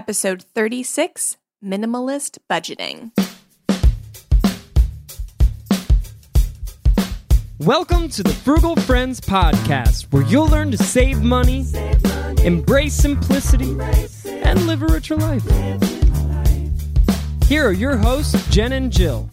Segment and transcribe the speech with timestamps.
[0.00, 3.10] Episode 36 Minimalist Budgeting.
[7.58, 11.66] Welcome to the Frugal Friends Podcast, where you'll learn to save money,
[12.46, 13.76] embrace simplicity,
[14.26, 15.44] and live a richer life.
[17.46, 19.28] Here are your hosts, Jen and Jill.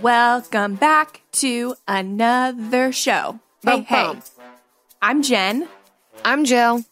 [0.00, 3.40] Welcome back to another show.
[3.64, 4.04] Hey, Bum, hey.
[4.04, 4.22] bum.
[5.02, 5.66] I'm Jen,
[6.24, 6.84] I'm Jill.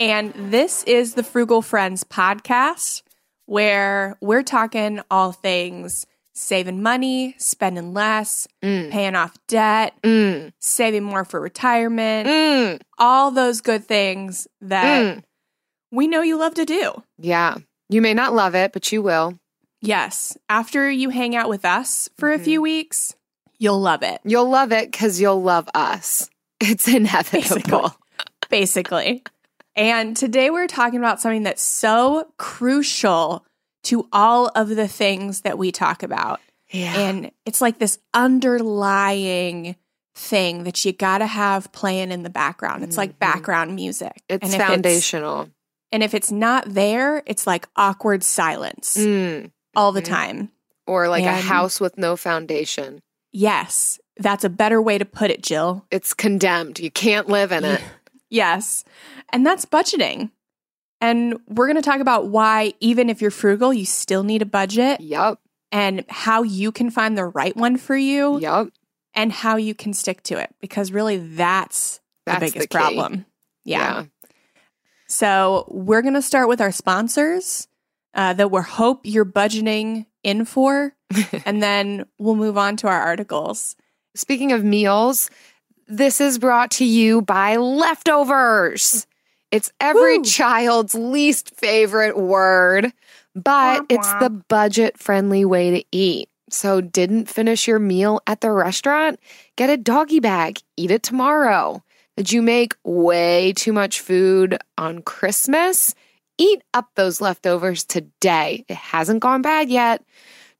[0.00, 3.02] And this is the Frugal Friends podcast
[3.46, 10.52] where we're talking all things saving money, spending less, paying off debt, Mm.
[10.58, 12.80] saving more for retirement, Mm.
[12.98, 15.22] all those good things that Mm.
[15.92, 17.04] we know you love to do.
[17.18, 17.58] Yeah.
[17.88, 19.38] You may not love it, but you will.
[19.80, 23.14] Yes, after you hang out with us for a few weeks,
[23.58, 24.20] you'll love it.
[24.24, 26.28] You'll love it because you'll love us.
[26.60, 27.94] It's inevitable.
[28.48, 29.22] basically.
[29.76, 33.44] And today we're talking about something that's so crucial
[33.84, 36.40] to all of the things that we talk about.
[36.70, 36.96] Yeah.
[36.96, 39.76] And it's like this underlying
[40.14, 42.84] thing that you got to have playing in the background.
[42.84, 43.18] It's like Mhm.
[43.18, 44.22] background music.
[44.28, 45.48] it's and foundational.
[45.92, 49.50] and if it's not there, it's like awkward silence Mm.
[49.76, 50.06] all the Mhm.
[50.06, 50.50] time.
[50.86, 53.00] Or like a house with no foundation.
[53.32, 55.84] Yes, that's a better way to put it, Jill.
[55.90, 56.78] It's condemned.
[56.78, 57.80] You can't live in it.
[58.34, 58.84] Yes.
[59.32, 60.30] And that's budgeting.
[61.00, 64.46] And we're going to talk about why, even if you're frugal, you still need a
[64.46, 65.40] budget Yup.
[65.70, 68.68] and how you can find the right one for you Yup.
[69.14, 70.54] and how you can stick to it.
[70.60, 72.76] Because really, that's, That's the the biggest key.
[72.78, 73.26] problem.
[73.64, 74.04] Yeah.
[75.06, 77.68] So we're going to start with our sponsors
[78.14, 80.94] uh, that we hope you're budgeting in for.
[81.44, 83.76] and then we'll move on to our articles.
[84.16, 85.30] Speaking of meals,
[85.86, 89.06] this is brought to you by leftovers.
[89.50, 90.24] It's every Woo.
[90.24, 92.92] child's least favorite word,
[93.34, 96.28] but it's the budget friendly way to eat.
[96.50, 99.18] So, didn't finish your meal at the restaurant?
[99.56, 101.82] Get a doggy bag, eat it tomorrow.
[102.16, 105.94] Did you make way too much food on Christmas?
[106.38, 108.64] Eat up those leftovers today.
[108.68, 110.04] It hasn't gone bad yet.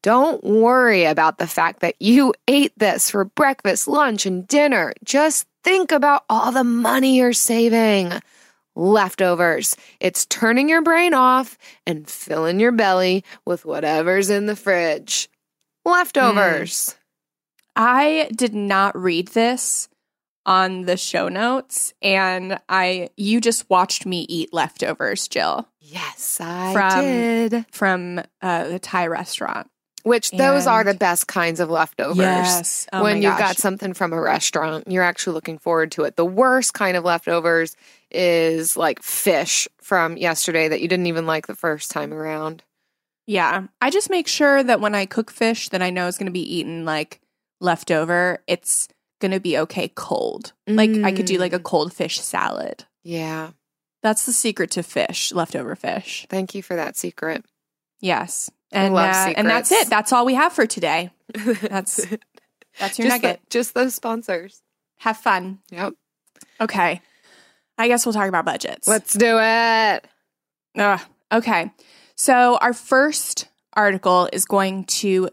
[0.04, 4.92] Don't worry about the fact that you ate this for breakfast, lunch, and dinner.
[5.02, 8.12] Just think about all the money you're saving.
[8.76, 9.76] Leftovers.
[10.00, 11.56] It's turning your brain off
[11.86, 15.30] and filling your belly with whatever's in the fridge.
[15.86, 16.96] Leftovers.
[17.74, 19.88] I did not read this
[20.44, 26.72] on the show notes and I you just watched me eat leftovers, Jill, Yes, I
[26.74, 27.66] From- did.
[27.72, 29.70] from uh, the Thai restaurant.
[30.04, 32.16] Which those are the best kinds of leftovers.
[32.18, 32.86] Yes.
[32.92, 36.16] Oh when you've got something from a restaurant, you're actually looking forward to it.
[36.16, 37.74] The worst kind of leftovers
[38.10, 42.62] is like fish from yesterday that you didn't even like the first time around.
[43.26, 43.66] Yeah.
[43.80, 46.32] I just make sure that when I cook fish that I know is going to
[46.32, 47.20] be eaten like
[47.60, 48.88] leftover, it's
[49.20, 50.52] going to be okay cold.
[50.66, 51.64] Like I could do like a Mm.
[51.64, 52.84] cold fish salad.
[53.02, 53.50] Yeah.
[54.02, 56.26] That's the secret to fish, leftover fish.
[56.28, 57.42] Thank you for that secret.
[58.00, 58.50] Yes.
[58.74, 59.88] And uh, and that's it.
[59.88, 61.10] That's all we have for today.
[61.34, 62.04] That's
[62.78, 63.40] that's your just, nugget.
[63.42, 64.62] the- just those sponsors.
[64.98, 65.60] have fun.
[65.70, 65.94] Yep.
[66.60, 67.00] Okay.
[67.78, 68.86] I guess we'll talk about budgets.
[68.86, 70.04] Let's do it.
[71.32, 71.70] Okay.
[72.16, 75.28] So, our first article is going to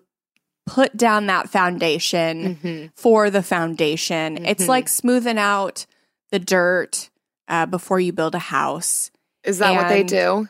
[0.65, 2.91] put down that foundation Mhm.
[2.95, 4.45] for the foundation.
[4.45, 4.67] It's Mhm.
[4.69, 5.85] like smoothing out
[6.31, 7.09] the dirt
[7.47, 9.11] uh, before you build a house.
[9.43, 10.47] Is that what they do?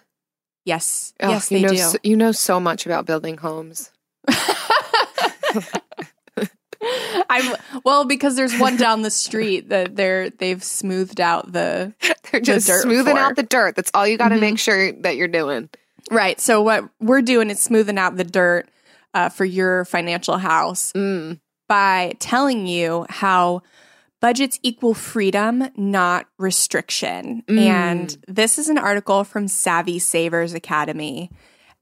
[0.66, 1.14] Yes.
[1.20, 1.78] Oh, yes, you they know do.
[1.78, 3.92] So, you know so much about building homes.
[7.30, 11.94] I'm well because there's one down the street that they're they've smoothed out the
[12.32, 13.22] They're just dirt smoothing for.
[13.22, 13.76] out the dirt.
[13.76, 14.42] That's all you got to Mhm.
[14.42, 15.70] make sure that you're doing.
[16.10, 16.40] right.
[16.42, 18.68] So what we're doing is smoothing out the dirt
[19.14, 21.40] uh, for your financial house Mm.
[21.70, 23.62] by telling you how
[24.22, 27.44] budgets equal freedom, not restriction.
[27.48, 27.60] Mm.
[27.60, 31.30] And this is an article from Savvy Savers Academy.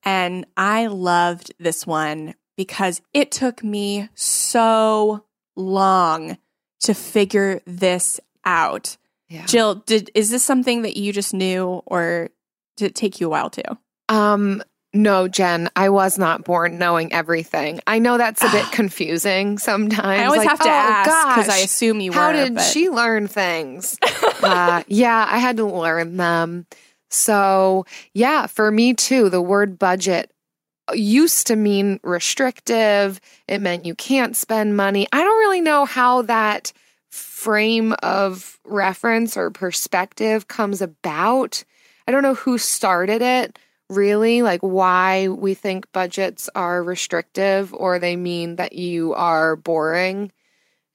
[0.03, 5.25] And I loved this one because it took me so
[5.55, 6.37] long
[6.81, 8.97] to figure this out.
[9.27, 9.45] Yeah.
[9.45, 12.29] Jill, did is this something that you just knew or
[12.77, 13.77] did it take you a while to?
[14.07, 14.63] Um,
[14.93, 17.79] no, Jen, I was not born knowing everything.
[17.85, 20.03] I know that's a bit confusing sometimes.
[20.03, 22.33] I always Like, have to oh, ask because I assume you How were.
[22.33, 23.97] did but- she learn things?
[24.43, 26.65] uh, yeah, I had to learn them.
[27.11, 30.31] So, yeah, for me too, the word budget
[30.93, 33.19] used to mean restrictive.
[33.47, 35.07] It meant you can't spend money.
[35.11, 36.71] I don't really know how that
[37.09, 41.63] frame of reference or perspective comes about.
[42.07, 43.57] I don't know who started it,
[43.89, 50.31] really, like why we think budgets are restrictive or they mean that you are boring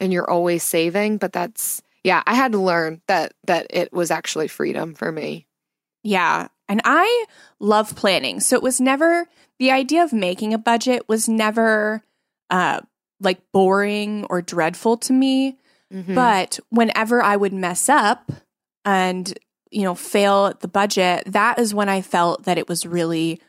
[0.01, 4.11] and you're always saving, but that's yeah, I had to learn that that it was
[4.11, 5.47] actually freedom for me.
[6.03, 6.49] Yeah.
[6.69, 7.25] And I
[7.59, 8.41] love planning.
[8.41, 9.27] So it was never
[9.59, 12.03] the idea of making a budget was never
[12.51, 12.81] uh
[13.21, 15.57] like boring or dreadful to me.
[15.93, 16.15] Mhm.
[16.15, 18.31] But whenever I would mess up
[18.85, 19.33] and
[19.75, 23.41] you know fail at the budget, that is when I felt that it was really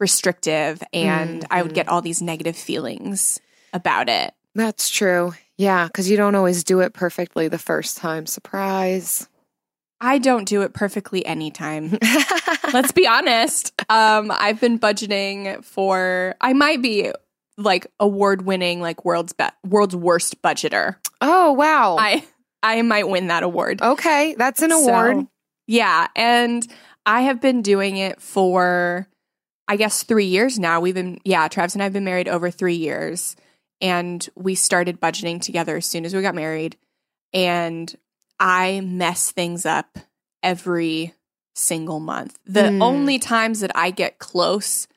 [0.00, 1.74] restrictive and I would Mhm.
[1.74, 3.40] get all these negative feelings
[3.72, 4.32] about it.
[4.54, 5.34] that's true.
[5.56, 8.26] Yeah, because you don't always do it perfectly the first time.
[8.26, 9.28] Surprise.
[10.00, 11.98] I don't do it perfectly anytime.
[12.72, 13.72] Let's be honest.
[13.88, 16.34] Um, I've been budgeting for.
[16.40, 17.10] I might be
[17.56, 20.96] like award winning, like world's best world's worst budgeter.
[21.20, 21.96] oh wow.
[21.98, 22.24] I
[22.62, 23.82] I might win that award.
[23.82, 25.26] okay, that's an So, award.
[25.68, 26.66] Yeah, and
[27.06, 29.06] I have been doing it for,
[29.68, 30.80] I guess, three years now.
[30.80, 33.36] We've been, yeah, Travis and I have been married over three years,
[33.80, 36.76] and we started budgeting together as soon as we got married.
[37.32, 37.94] And
[38.40, 39.98] I mess things up
[40.42, 41.14] every
[41.54, 42.38] single month.
[42.46, 42.80] The Mm.
[42.80, 44.88] only times that I get close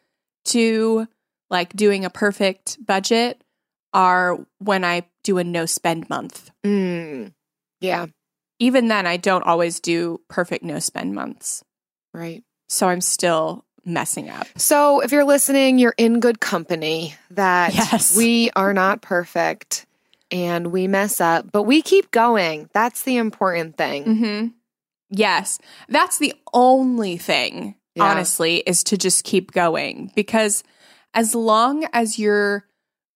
[0.46, 1.08] to
[1.50, 3.44] like doing a perfect budget
[3.94, 6.50] are when I do a no spend month.
[6.66, 7.34] Mm.
[7.82, 8.08] Yeah,
[8.62, 11.64] Even then, I don't always do perfect no spend months.
[12.14, 12.44] right.
[12.70, 14.48] So I'm still messing up.
[14.56, 18.16] So, if you're listening, you're in good company that Yes.
[18.16, 19.86] we are not perfect
[20.30, 22.70] and we mess up, but we keep going.
[22.72, 24.04] That's the important thing.
[24.04, 24.48] hmm
[25.10, 25.60] Yes.
[25.90, 28.04] That's the only thing, Yeah.
[28.06, 30.64] honestly, is to just keep going because
[31.14, 32.66] as long as you're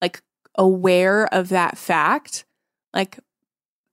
[0.01, 0.21] like
[0.57, 2.43] aware of that fact,
[2.93, 3.19] like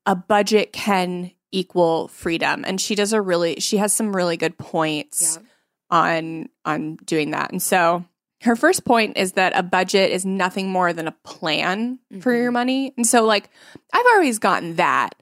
[0.06, 2.64] a budget can equal freedom.
[2.66, 5.46] And she does a really, she has some really good points Yeah.
[5.90, 7.50] on on doing that.
[7.52, 8.04] And so
[8.42, 12.42] her first point is that a budget is nothing more than a plan for Mhm.
[12.42, 12.92] your money.
[12.96, 13.50] And so like
[13.92, 15.14] I've always gotten that.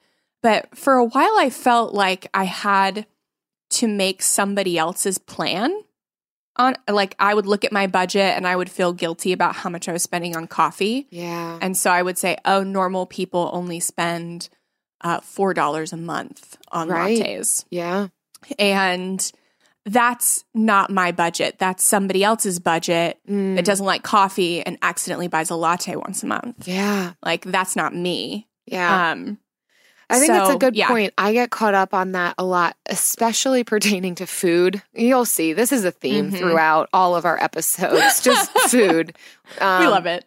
[0.43, 3.07] But for a while I felt like I had
[3.71, 5.73] to make somebody else's plan
[6.57, 9.71] on like I would look at my budget and I would feel guilty about how
[9.71, 11.07] much I was spending on coffee.
[11.11, 11.59] Yeah.
[11.61, 14.49] And so I would say, "Oh, normal people only spend
[15.03, 17.19] uh, four dollars a month on Right.
[17.19, 18.09] lattes." Yeah.
[18.59, 19.31] and
[19.87, 21.59] that's not my budget.
[21.59, 23.57] That's somebody else's budget Mm.
[23.57, 26.67] that doesn't like coffee and accidentally buys a latte once a month.
[26.69, 27.13] Yeah.
[27.23, 28.47] Like that's not me.
[28.67, 29.11] Yeah.
[29.13, 29.39] Um
[30.09, 30.89] I think that's a good yeah.
[30.89, 31.15] point.
[31.17, 34.83] I get caught up on that a lot, especially pertaining to food.
[34.93, 36.39] You'll see this is a theme Mhm.
[36.39, 39.15] throughout all of our episodes, just food.
[39.61, 40.25] we Um, love it.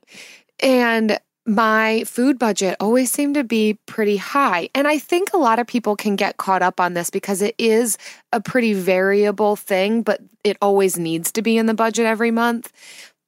[0.62, 4.70] And my food budget always seemed to be pretty high.
[4.74, 7.56] And I think a lot of people can get caught up on this because it
[7.58, 7.98] is
[8.32, 12.72] a pretty variable thing, but it always needs to be in the budget every month.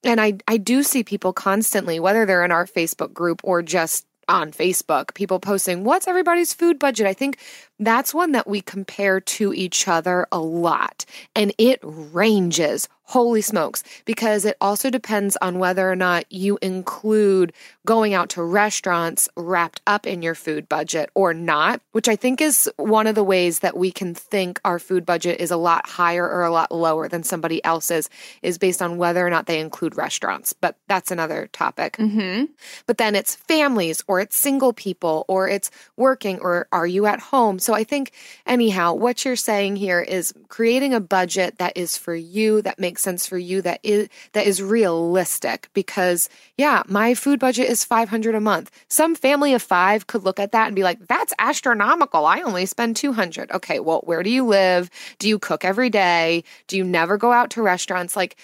[0.03, 4.05] And I, I do see people constantly, whether they're in our Facebook group or just
[4.27, 7.05] on Facebook, people posting, What's everybody's food budget?
[7.05, 7.37] I think
[7.79, 11.05] that's one that we compare to each other a lot.
[11.35, 17.53] And it ranges, holy smokes, because it also depends on whether or not you include
[17.85, 22.41] going out to restaurants wrapped up in your food budget or not, which I think
[22.41, 25.87] is one of the ways that we can think our food budget is a lot
[25.87, 28.09] higher or a lot lower than somebody else's,
[28.41, 30.51] is based on whether or not they include restaurants.
[30.53, 32.49] But that's another topic Mhm.
[32.87, 37.19] but then it's families or it's single people or it's working or are you at
[37.19, 38.11] home so i think
[38.47, 43.01] anyhow what you're saying here is creating a budget that is for you that makes
[43.03, 47.85] sense for you that is that is realistic because yeah my food budget is is
[47.85, 48.71] 500 a month.
[48.87, 52.25] Some family of 5 could look at that and be like, "That's astronomical.
[52.25, 54.89] I only spend 200." Okay, well, where do you live?
[55.19, 56.43] Do you cook every day?
[56.67, 58.15] Do you never go out to restaurants?
[58.15, 58.37] Like,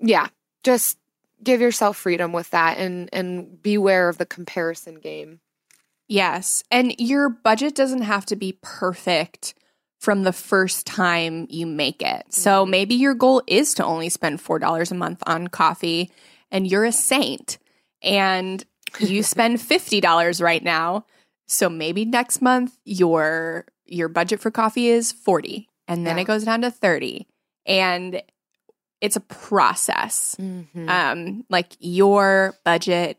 [0.00, 0.28] yeah,
[0.64, 0.98] just
[1.42, 5.40] give yourself freedom with that and and beware of the comparison game.
[6.08, 6.64] Yes.
[6.70, 9.54] And your budget doesn't have to be perfect
[10.00, 12.24] from the first time you make it.
[12.32, 12.70] So Mm-hmm.
[12.70, 16.10] maybe your goal is to only spend $4 a month on coffee
[16.50, 17.58] and you're a saint
[18.02, 18.64] and
[19.00, 21.04] you spend $50 right now.
[21.46, 26.22] So maybe next month your your budget for coffee is 40 and then Yeah.
[26.22, 27.26] it goes down to 30
[27.66, 28.22] and
[29.00, 30.36] it's a process.
[30.38, 30.88] Mhm.
[30.88, 33.18] Um like your budget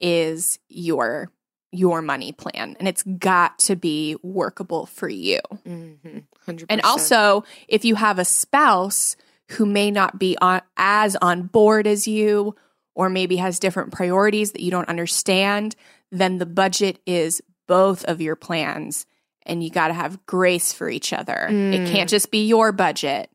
[0.00, 1.30] is your
[1.70, 5.38] your money plan and it's got to be workable for you.
[5.66, 6.24] Mhm.
[6.46, 6.66] 100%.
[6.70, 9.16] And also, if you have a spouse
[9.52, 12.54] who may not be on, as on board as you
[12.98, 15.76] or maybe has different priorities that you don't understand,
[16.10, 19.06] then the budget is both of your plans
[19.46, 21.46] and you got to have grace for each other.
[21.48, 21.90] It Mm.
[21.92, 23.30] can't just be your budget.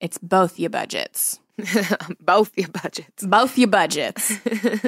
[0.00, 1.40] It's both your budgets.
[2.20, 3.24] both your budgets.
[3.24, 4.32] Both your budgets.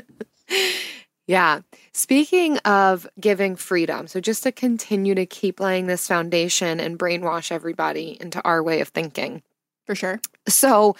[1.26, 1.60] Yeah.
[1.92, 7.52] Speaking of giving freedom, so just to continue to keep laying this foundation and brainwash
[7.52, 9.42] everybody into our way of thinking.
[9.84, 10.20] For sure.
[10.48, 10.96] So,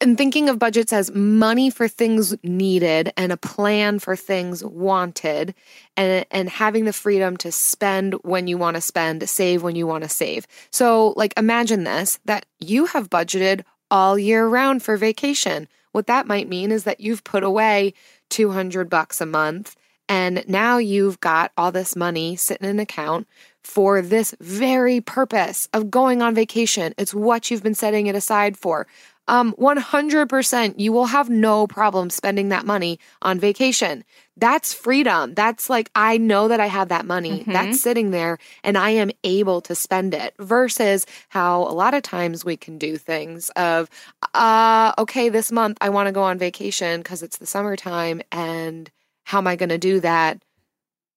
[0.00, 5.54] and thinking of budgets as money for things needed and a plan for things wanted
[5.96, 9.86] and and having the freedom to spend when you want to spend, save when you
[9.86, 10.46] want to save.
[10.70, 15.68] So, like imagine this that you have budgeted all year round for vacation.
[15.92, 17.94] What that might mean is that you've put away
[18.28, 19.76] 200 bucks a month
[20.08, 23.26] and now you've got all this money sitting in an account
[23.62, 26.94] for this very purpose of going on vacation.
[26.96, 28.86] It's what you've been setting it aside for.
[29.28, 34.02] Um, 100% you will have no problem spending that money on vacation.
[34.36, 35.34] That's freedom.
[35.34, 39.10] That's like, I know that I have that money that's sitting there and I am
[39.24, 43.90] able to spend it versus how a lot of times we can do things of,
[44.34, 48.90] uh, okay, this month I want to go on vacation because it's the summertime and
[49.24, 50.42] how am I going to do that?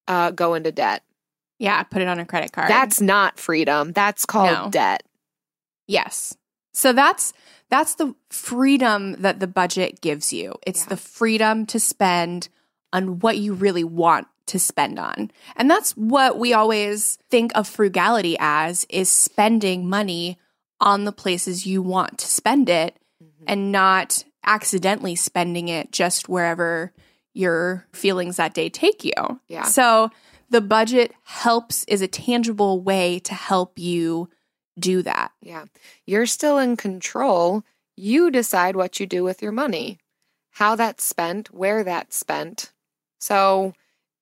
[0.06, 1.02] Uh, go into debt.
[1.58, 2.68] Yeah, put it on a credit card.
[2.68, 3.92] That's not freedom.
[3.92, 4.70] That's called No.
[4.70, 5.04] debt.
[5.86, 6.36] Yes.
[6.74, 7.32] So that's
[7.72, 10.54] that's the freedom that the budget gives you.
[10.66, 10.90] It's Yeah.
[10.90, 12.50] the freedom to spend
[12.92, 15.30] on what you really want to spend on.
[15.56, 20.38] And that's what we always think of frugality as is spending money
[20.80, 23.44] on the places you want to spend it Mm-hmm.
[23.46, 26.92] and not accidentally spending it just wherever
[27.34, 29.40] your feelings that day take you.
[29.48, 29.62] Yeah.
[29.64, 30.10] So
[30.50, 34.28] the budget helps is a tangible way to help you
[34.82, 35.32] do that.
[35.40, 35.64] Yeah.
[36.06, 37.64] You're still in control.
[37.96, 39.98] You decide what you do with your money,
[40.50, 42.72] how that's spent, where that's spent.
[43.20, 43.74] So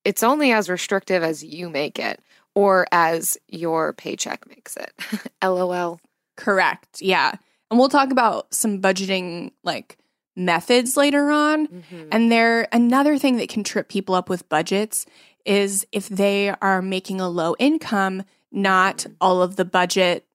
[0.04, 2.20] it's only as restrictive as you make it
[2.54, 4.92] or as your paycheck makes it.
[5.42, 6.00] LOL.
[6.36, 7.00] Correct.
[7.00, 7.32] Yeah.
[7.70, 9.98] And we'll talk about some budgeting like
[10.36, 11.68] methods later on.
[11.68, 12.08] Mm-hmm.
[12.12, 15.06] And there another thing that can trip people up with budgets
[15.44, 20.26] is if they are making a low income, not all of the budget,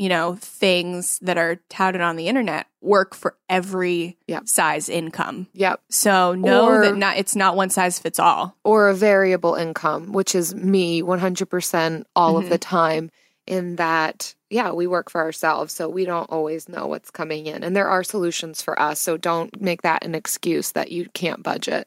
[0.00, 4.48] you know, things that are touted on the internet work for every Yep.
[4.48, 5.46] size income.
[5.52, 5.82] Yep.
[5.90, 8.56] So know Or- that not it's not one size fits all.
[8.64, 12.76] Or a variable income, which is me 100% all of the mm-hmm.
[12.76, 13.10] time,
[13.46, 15.74] in that, yeah, we work for ourselves.
[15.74, 17.62] So we don't always know what's coming in.
[17.62, 19.00] And there are solutions for us.
[19.00, 21.86] So don't make that an excuse that you can't budget.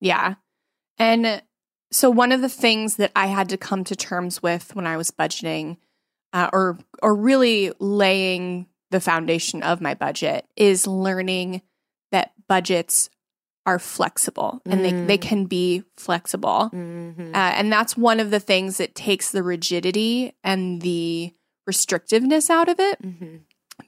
[0.00, 0.36] Yeah.
[0.98, 1.42] And
[1.90, 4.96] so one of the things that I had to come to terms with when I
[4.96, 5.76] was budgeting
[6.32, 11.62] uh, or or really laying the foundation of my budget is learning
[12.10, 13.08] that budgets
[13.64, 16.68] are flexible and they, they can be flexible.
[16.74, 17.32] Mm-hmm.
[17.34, 21.32] Uh, and that's one of the things that takes the rigidity and the
[21.70, 23.36] restrictiveness out of it Mm-hmm.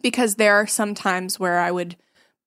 [0.00, 1.96] because there are some times where I would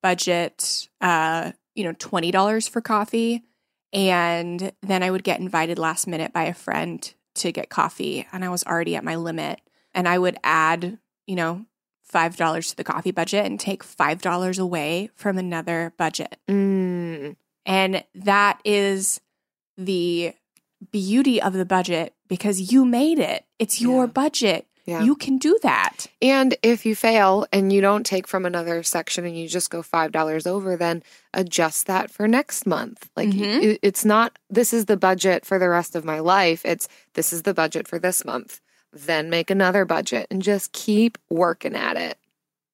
[0.02, 3.44] budget, uh, you know, twenty dollars for coffee,
[3.92, 8.44] and then I would get invited last minute by a friend to get coffee, and
[8.46, 9.60] I was already at my limit,
[9.98, 11.66] and I would add, you know,
[12.04, 17.36] five dollars to the coffee budget and take five dollars away from another budget, Mm.
[17.66, 19.20] and that is
[19.78, 20.34] the
[20.92, 23.46] beauty of the budget because you made it.
[23.60, 24.12] It's your Yeah.
[24.12, 24.68] budget.
[24.86, 25.04] Yeah.
[25.04, 26.08] You can do that.
[26.22, 29.82] And if you fail and you don't take from another section and you just go
[29.84, 33.10] $5 over, then adjust that for next month.
[33.18, 33.64] Like Mhm.
[33.64, 36.62] it- it's not, this is the budget for the rest of my life.
[36.64, 38.62] It's, this is the budget for this month.
[38.94, 42.18] Then make another budget and just keep working at it.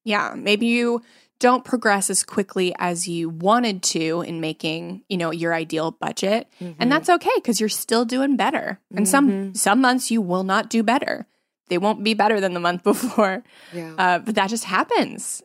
[0.06, 1.02] Yeah, maybe you
[1.40, 6.48] don't progress as quickly as you wanted to in making, you know, your ideal budget.
[6.62, 6.76] Mhm.
[6.80, 8.80] And that's okay because you're still doing better.
[8.96, 9.58] And some Mhm.
[9.58, 11.26] some months you will not do better.
[11.68, 13.44] They won't be better than the month before.
[13.74, 13.96] yeah.
[13.98, 15.42] Uh, but that just happens.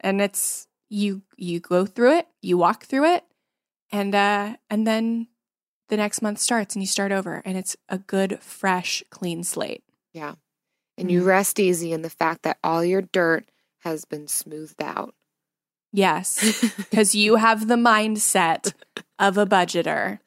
[0.00, 3.24] And it's you you go through it, you walk through it,
[3.90, 5.28] and uh and then
[5.88, 9.82] the next month starts and you start over and it's a good, fresh, clean slate.
[10.16, 10.34] Yeah.
[10.98, 13.44] And you rest easy in the fact that all your dirt
[13.80, 15.14] has been smoothed out.
[15.92, 16.72] Yes.
[16.76, 18.72] Because you have the mindset
[19.18, 20.18] of a budgeter.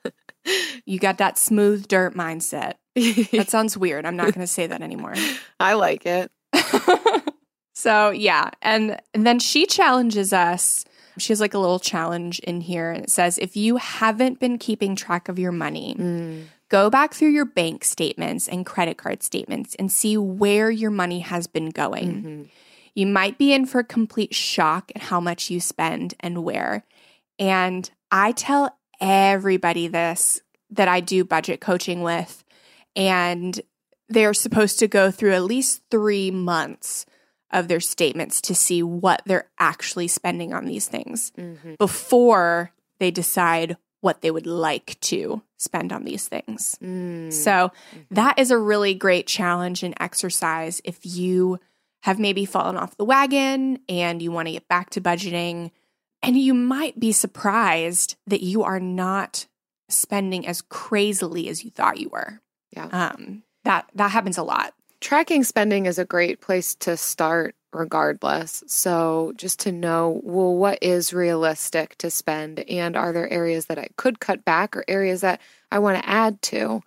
[0.86, 2.74] You got that smooth dirt mindset.
[2.96, 4.06] That sounds weird.
[4.06, 5.16] I'm not going to say that anymore.
[5.60, 6.32] I like it.
[7.74, 8.52] so, yeah.
[8.62, 10.86] And, and then she challenges us.
[11.18, 12.92] She has like a little challenge in here.
[12.92, 16.46] And it says if you haven't been keeping track of your money, Mm.
[16.70, 21.20] Go back through your bank statements and credit card statements and see where your money
[21.20, 22.24] has been going.
[22.24, 22.50] Mhm.
[22.96, 26.86] You might be in for complete shock at how much you spend and where.
[27.38, 32.44] And I tell everybody this that I do budget coaching with,
[32.96, 33.60] and
[34.08, 37.06] they're supposed to go through at least three months
[37.52, 41.78] of their statements to see what they're actually spending on these things Mhm.
[41.80, 46.78] before they decide what they would like to spend on these things.
[46.82, 47.34] Mm.
[47.34, 47.72] So
[48.12, 51.60] that is a really great challenge and exercise if you
[52.04, 55.72] have maybe fallen off the wagon and you want to get back to budgeting.
[56.22, 59.48] And you might be surprised that you are not
[59.90, 62.42] spending as crazily as you thought you were.
[62.72, 62.88] Yeah.
[62.92, 64.74] Um, that that happens a lot.
[65.02, 68.64] Tracking spending is a great place to start, regardless.
[68.68, 72.60] So, just to know, well, what is realistic to spend?
[72.70, 75.40] And are there areas that I could cut back or areas that
[75.72, 76.82] I want to add to?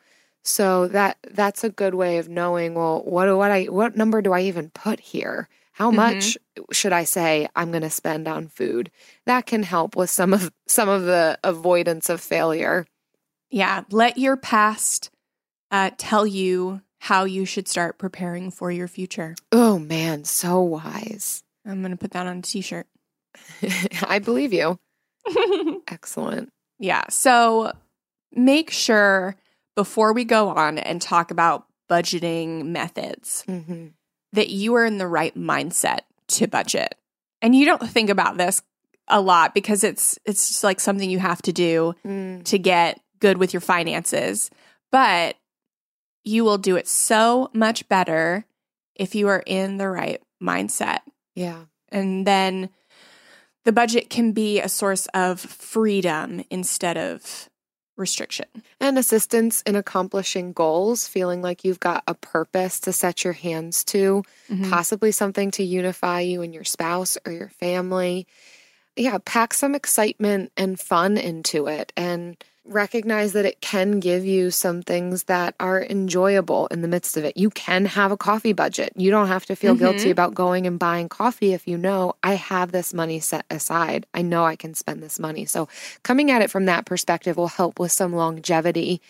[0.45, 2.75] So that that's a good way of knowing.
[2.75, 5.49] Well, what do what I what number do I even put here?
[5.73, 5.95] How Mhm.
[5.97, 6.39] much
[6.73, 8.91] should I say I'm going to spend on food?
[9.25, 12.87] That can help with some of some of the avoidance of failure.
[13.51, 15.11] Yeah, let your past
[15.71, 19.35] uh, tell you how you should start preparing for your future.
[19.51, 21.43] Oh man, so wise.
[21.67, 22.87] I'm going to put that on a t-shirt.
[24.07, 24.79] I believe you.
[25.89, 26.51] Excellent.
[26.79, 27.03] Yeah.
[27.11, 27.73] So
[28.33, 29.35] make sure
[29.75, 33.89] before we go on and talk about budgeting methods hmm
[34.33, 36.95] that you are in the right mindset to budget.
[37.43, 38.63] And you don't think about this
[39.09, 42.45] a lot because it's it's just like something you have to do Mm.
[42.45, 44.51] to get good with your finances.
[44.91, 45.37] But
[46.25, 48.45] you will do it so much better
[48.95, 51.01] if you are in the right mindset.
[51.35, 51.65] Yeah.
[51.89, 52.71] And then
[53.65, 57.49] the budget can be a source of freedom instead of
[57.97, 58.47] restriction.
[58.81, 63.85] And assistance in accomplishing goals, feeling like you've got a purpose to set your hands
[63.85, 64.71] to, Mhm.
[64.71, 68.27] possibly something to unify you and your spouse or your family.
[68.97, 74.51] Yeah, pack some excitement and fun into it and recognize that it can give you
[74.51, 77.37] some things that are enjoyable in the midst of it.
[77.37, 78.93] You can have a coffee budget.
[78.97, 80.13] You don't have to feel guilty Mhm.
[80.13, 84.07] about going and buying coffee if you know I have this money set aside.
[84.15, 85.45] I know I can spend this money.
[85.45, 85.69] So,
[86.03, 89.01] coming at it from that perspective will help with some longevity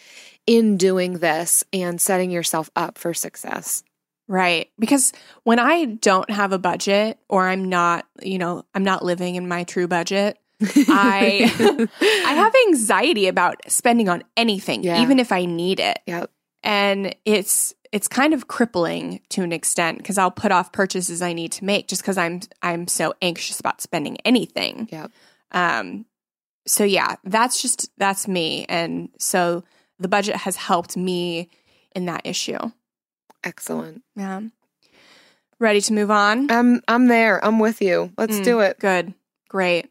[0.47, 3.85] in doing this and setting yourself up for success.
[4.29, 4.71] Right.
[4.79, 5.13] Because
[5.43, 9.47] when I don't have a budget or I'm not, you know, I'm not living in
[9.47, 10.39] my true budget,
[10.89, 15.03] I I have anxiety about spending on anything, Yeah.
[15.03, 15.99] even if I need it.
[16.07, 16.31] Yep.
[16.63, 21.33] And it's it's kind of crippling to an extent because I'll put off purchases I
[21.35, 24.89] need to make just because I'm I'm so anxious about spending anything.
[24.91, 25.11] Yep.
[25.53, 26.07] Um
[26.67, 28.65] so yeah, that's just that's me.
[28.69, 29.65] And so
[29.99, 31.51] the budget has helped me
[31.95, 32.59] in that issue.
[33.45, 34.03] Excellent.
[34.17, 34.41] Yeah.
[35.59, 36.51] Ready to move on?
[36.51, 37.45] I'm I'm there.
[37.45, 38.13] I'm with you.
[38.17, 38.79] Let's Mm, do it.
[38.81, 39.15] Good.
[39.49, 39.91] Great.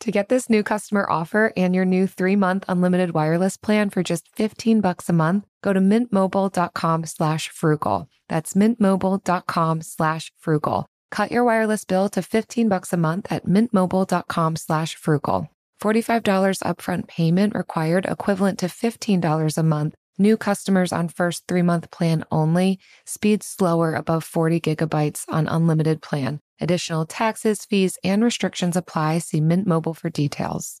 [0.00, 4.28] To get this new customer offer and your new three-month unlimited wireless plan for just
[4.36, 8.08] 15 bucks a month, go to mintmobile.com slash frugal.
[8.28, 10.86] That's mintmobile.com slash frugal.
[11.10, 15.48] Cut your wireless bill to 15 bucks a month at mintmobile.com slash frugal.
[15.82, 19.94] $45 upfront payment required, equivalent to $15 a month.
[20.20, 22.80] New customers on first three month plan only.
[23.06, 26.40] Speed slower above 40 gigabytes on unlimited plan.
[26.60, 29.18] Additional taxes, fees, and restrictions apply.
[29.18, 30.80] See Mint Mobile for details.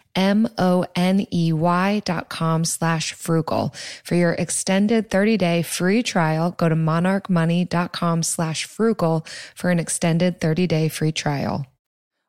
[0.15, 3.73] M-O-N-E-Y dot com slash frugal.
[4.03, 10.89] For your extended 30-day free trial, go to monarchmoney.com slash frugal for an extended 30-day
[10.89, 11.65] free trial.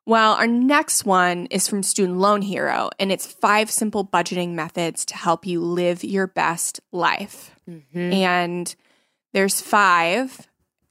[0.04, 5.04] Well, our next one is from Student Loan Hero, and it's five simple budgeting methods
[5.06, 7.54] to help you live your best life.
[7.70, 8.12] Mm-hmm.
[8.12, 8.74] And
[9.32, 10.48] there's five.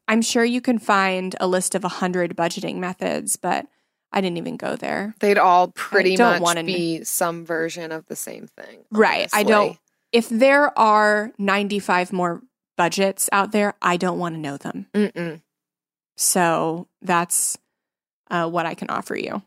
[0.07, 3.65] I'm sure you can find a list of a 100 budgeting methods, but
[4.11, 5.15] I didn't even go there.
[5.19, 8.83] They'd all pretty much wanna be some version of the same thing.
[8.91, 9.29] Right.
[9.33, 9.77] I don't,
[10.11, 12.41] if there are 95 more
[12.77, 14.87] budgets out there, I don't want to know them.
[14.93, 15.41] Mm-mm.
[16.17, 17.57] So that's
[18.29, 19.41] uh, what I can offer you.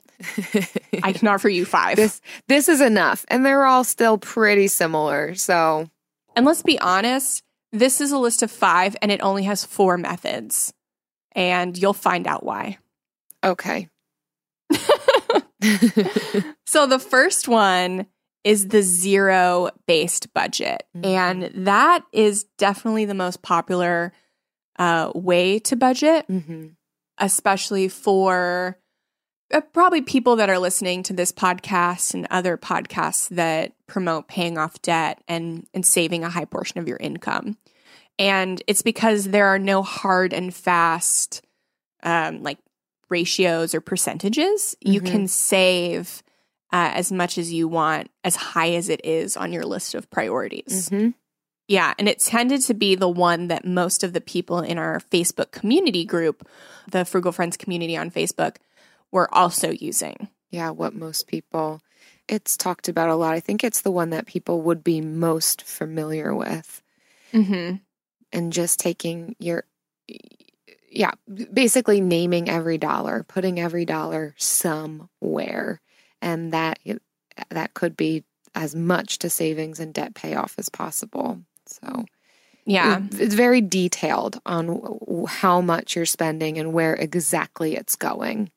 [1.03, 1.97] I can offer you five.
[1.97, 5.35] this this is enough, and they're all still pretty similar.
[5.35, 5.91] So
[6.37, 9.99] and let's be honest, this is a list of five and it only has four
[9.99, 10.73] methods.
[11.33, 12.79] And you'll find out why.
[13.43, 13.89] okay.
[16.67, 18.07] So the first one
[18.43, 20.85] is the zero based budget.
[20.97, 21.05] Mhm.
[21.05, 24.13] And that is definitely the most popular
[24.79, 26.69] uh, way to budget, hmm
[27.19, 28.77] especially for
[29.53, 34.59] uh, probably people that are listening to this podcast and other podcasts that promote paying
[34.59, 37.57] off debt and, and saving a high portion of your income.
[38.19, 41.47] And it's because there are no hard and fast
[42.03, 42.59] um, like
[43.09, 44.77] ratios or percentages.
[44.81, 45.07] You Mhm.
[45.07, 46.23] can save
[46.73, 50.11] uh, as much as you want, as high as it is on your list of
[50.11, 50.89] priorities.
[50.89, 51.11] hmm
[51.69, 54.99] Yeah, and it tended to be the one that most of the people in our
[54.99, 56.49] Facebook community group,
[56.91, 58.57] the Frugal Friends community on Facebook,
[59.13, 60.29] were also using.
[60.51, 61.81] Yeah, what most people
[62.27, 63.35] it's talked about a lot.
[63.35, 66.83] I think it's the one that people would be most familiar with,
[67.33, 67.77] Mm-hmm.
[68.33, 69.65] and just taking your
[70.95, 71.13] yeah,
[71.53, 75.81] basically naming every dollar, putting every dollar somewhere,
[76.23, 76.79] and that
[77.51, 81.41] that could be as much to savings and debt payoff as possible.
[81.67, 82.05] So
[82.65, 83.03] Yeah.
[83.13, 88.51] it's very detailed on how much you're spending and where exactly it's going.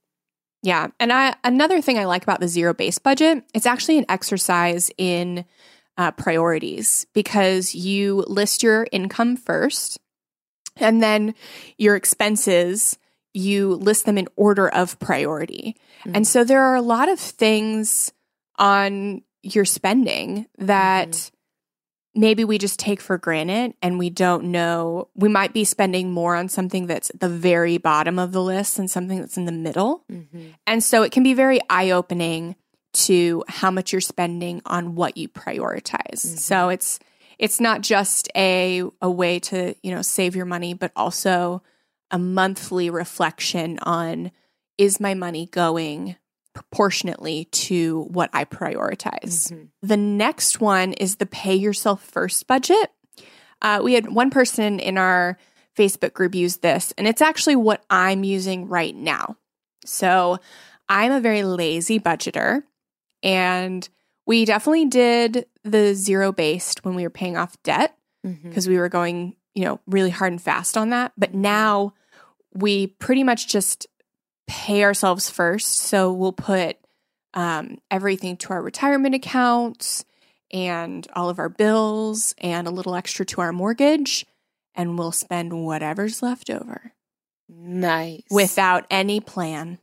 [0.62, 0.88] Yeah.
[1.00, 4.92] And I another thing I like about the zero based budget, it's actually an exercise
[4.98, 5.46] in
[5.98, 10.00] uh, priorities because you list your income first
[10.80, 11.36] and then
[11.78, 12.98] your expenses,
[13.34, 15.76] you list them in order of priority.
[16.02, 16.12] Mm-hmm.
[16.16, 18.12] And so there are a lot of things
[18.58, 22.20] on your spending that mm-hmm.
[22.20, 25.10] maybe we just take for granted and we don't know.
[25.16, 28.78] We might be spending more on something that's at the very bottom of the list
[28.78, 30.04] than something that's in the middle.
[30.12, 30.54] Mhm.
[30.66, 32.56] And so it can be very eye opening
[32.94, 36.26] to how much you're spending on what you prioritize.
[36.26, 36.38] Mm-hmm.
[36.38, 37.00] So it's
[37.40, 41.62] it's not just a a way to, you know, save your money, but also
[42.12, 44.32] a monthly reflection on
[44.78, 46.16] is my money going
[46.54, 49.52] proportionately to what I prioritize.
[49.52, 49.70] Mhm.
[49.82, 52.92] The next one is the pay yourself first budget.
[53.62, 55.38] Uh, we had one person in our
[55.78, 59.38] Facebook group use this, and it's actually what I'm using right now.
[59.86, 60.40] So
[60.90, 62.64] I'm a very lazy budgeter,
[63.22, 63.88] and
[64.26, 68.44] we definitely did the zero based when we were paying off debt Mhm.
[68.44, 71.12] because we were going, you know, really hard and fast on that.
[71.18, 71.94] But now
[72.54, 73.88] we pretty much just
[74.48, 75.78] pay ourselves first.
[75.78, 76.78] So we'll put
[77.34, 80.04] um, everything to our retirement accounts
[80.52, 84.26] and all of our bills and a little extra to our mortgage,
[84.74, 86.94] and we'll spend whatever's left over
[87.50, 88.24] Nice.
[88.32, 89.78] without any plan.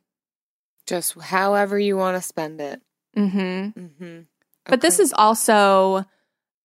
[0.87, 2.83] just however you want to spend it.
[3.17, 3.81] Mm hmm.
[3.81, 4.21] Mm-hmm.
[4.67, 6.05] But this is also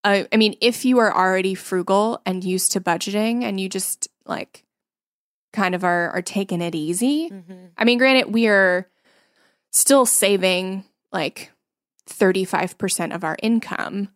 [0.03, 4.07] uh, I mean, if you are already frugal and used to budgeting and you just
[4.25, 4.63] like
[5.51, 7.65] kind of are, are taking it easy, Mm-hmm.
[7.77, 8.87] I mean, granted, we are
[9.71, 11.51] still saving like
[12.09, 14.09] 35% of our income.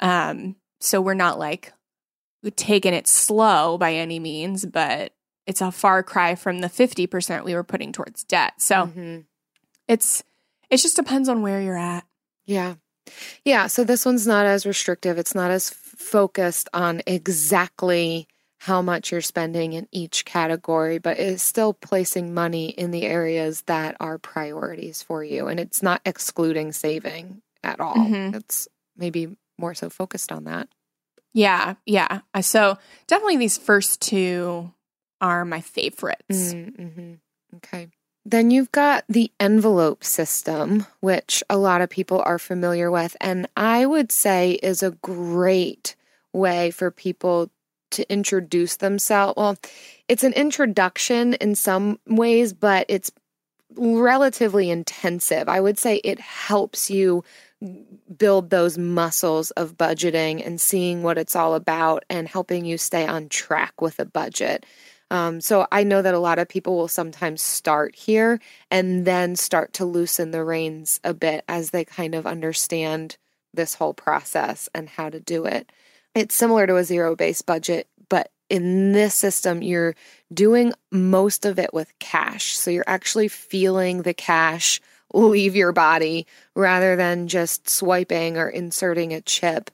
[0.00, 1.72] Um, so we're not like
[2.56, 5.12] taking it slow by any means, but
[5.46, 8.54] it's a far cry from the 50% we were putting towards debt.
[8.60, 9.20] So hmm
[9.86, 10.22] it's,
[10.70, 12.06] it just depends on where you're at.
[12.46, 12.76] Yeah.
[13.44, 13.66] Yeah.
[13.66, 15.18] So this one's not as restrictive.
[15.18, 18.26] It's not as focused on exactly
[18.58, 23.60] how much you're spending in each category, but it's still placing money in the areas
[23.66, 25.48] that are priorities for you.
[25.48, 27.94] And it's not excluding saving at all.
[27.94, 28.34] Mhm.
[28.34, 30.68] It's maybe more so focused on that.
[31.34, 31.74] Yeah.
[31.84, 32.20] Yeah.
[32.40, 34.72] So definitely these first two
[35.20, 36.54] are my favorites.
[36.54, 37.14] Mm-hmm.
[37.56, 37.88] Okay.
[38.26, 43.46] Then you've got the envelope system, which a lot of people are familiar with, and
[43.56, 45.94] I would say is a great
[46.32, 47.50] way for people
[47.90, 49.34] to introduce themselves.
[49.36, 49.56] Well,
[50.08, 53.12] it's an introduction in some ways, but it's
[53.76, 55.48] relatively intensive.
[55.48, 57.24] I would say it helps you
[58.16, 63.06] build those muscles of budgeting and seeing what it's all about and helping you stay
[63.06, 64.66] on track with a budget.
[65.14, 69.36] Um, so I know that a lot of people will sometimes start here and then
[69.36, 73.16] start to loosen the reins a bit as they kind of understand
[73.52, 75.70] this whole process and how to do it.
[76.16, 79.94] It's similar to a zero based budget, but in this system, you're
[80.32, 82.56] doing most of it with cash.
[82.56, 84.80] So you're actually feeling the cash
[85.12, 89.70] leave your body rather than just swiping or inserting a chip.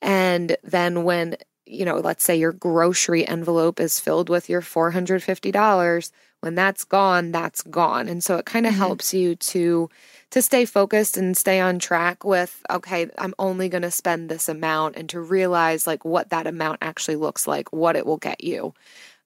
[0.00, 6.12] And then when you know, let's say your grocery envelope is filled with your $450,
[6.40, 8.08] when that's gone, that's gone.
[8.08, 8.78] And so it kind of Mhm.
[8.78, 9.88] helps you to
[10.30, 14.48] to stay focused and stay on track with okay, I'm only going to spend this
[14.48, 18.42] amount and to realize like what that amount actually looks like, what it will get
[18.44, 18.74] you.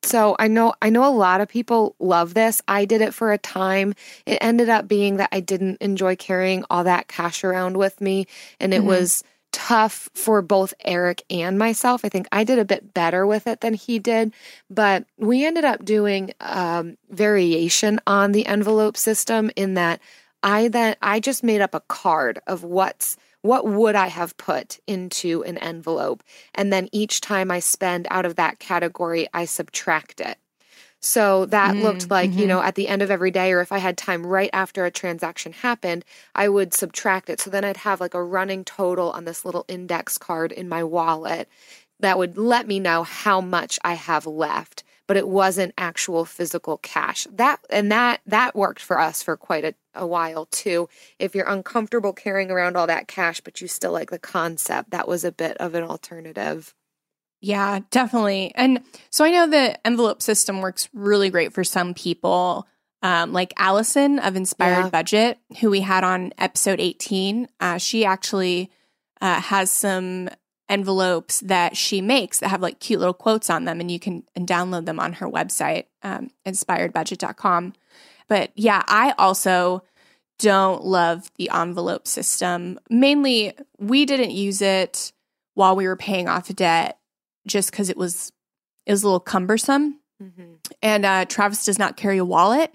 [0.03, 2.63] So I know I know a lot of people love this.
[2.69, 3.95] I did it for a time.
[4.27, 8.27] It ended up being that I didn't enjoy carrying all that cash around with me
[8.61, 8.85] and it Mhm.
[8.85, 9.25] was
[9.59, 12.05] tough for both Eric and myself.
[12.05, 14.33] I think I did a bit better with it than he did,
[14.71, 20.01] but we ended up doing um, variation on the envelope system in that
[20.45, 24.79] I then I just made up a card of what's what would I have put
[24.87, 26.23] into an envelope,
[26.55, 30.39] and then each time I spend out of that category, I subtract it.
[31.01, 32.49] So that Mm, looked like, you mhm.
[32.49, 34.91] know, at the end of every day, or if I had time right after a
[34.91, 37.41] transaction happened, I would subtract it.
[37.41, 40.83] So then I'd have like a running total on this little index card in my
[40.83, 41.49] wallet
[42.01, 46.79] that would let me know how much I have left, but it wasn't actual physical
[46.79, 47.27] cash.
[47.33, 50.89] That and that that worked for us for quite a, a while too.
[51.19, 55.09] If you're uncomfortable carrying around all that cash, but you still like the concept, that
[55.09, 56.75] was a bit of an alternative.
[57.41, 58.53] Yeah, definitely.
[58.55, 62.67] And so I know the envelope system works really great for some people.
[63.01, 64.91] Um, like Allison of Inspired Yeah.
[64.91, 67.47] Budget, who we had on episode 18.
[67.61, 68.73] Uh, she actually
[69.21, 70.29] uh, has some
[70.69, 74.25] envelopes that she makes that have like cute little quotes on them, and you can
[74.35, 77.73] and download them on her website, um, inspiredbudget.com.
[78.29, 79.85] But yeah, I also
[80.41, 82.81] don't love the envelope system.
[82.91, 85.13] Mainly, we didn't use it
[85.55, 86.99] while we were paying off debt
[87.49, 88.33] just because it was
[88.87, 90.01] it was a little cumbersome.
[90.23, 90.55] Mm-hmm.
[90.83, 92.73] And uh, Travis does not carry a wallet;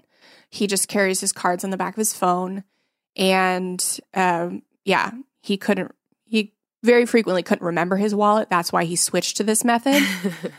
[0.50, 2.64] he just carries his cards on the back of his phone.
[3.16, 3.84] And
[4.14, 5.94] um, yeah, he couldn't.
[6.24, 8.50] He very frequently couldn't remember his wallet.
[8.50, 10.02] That's why he switched to this method.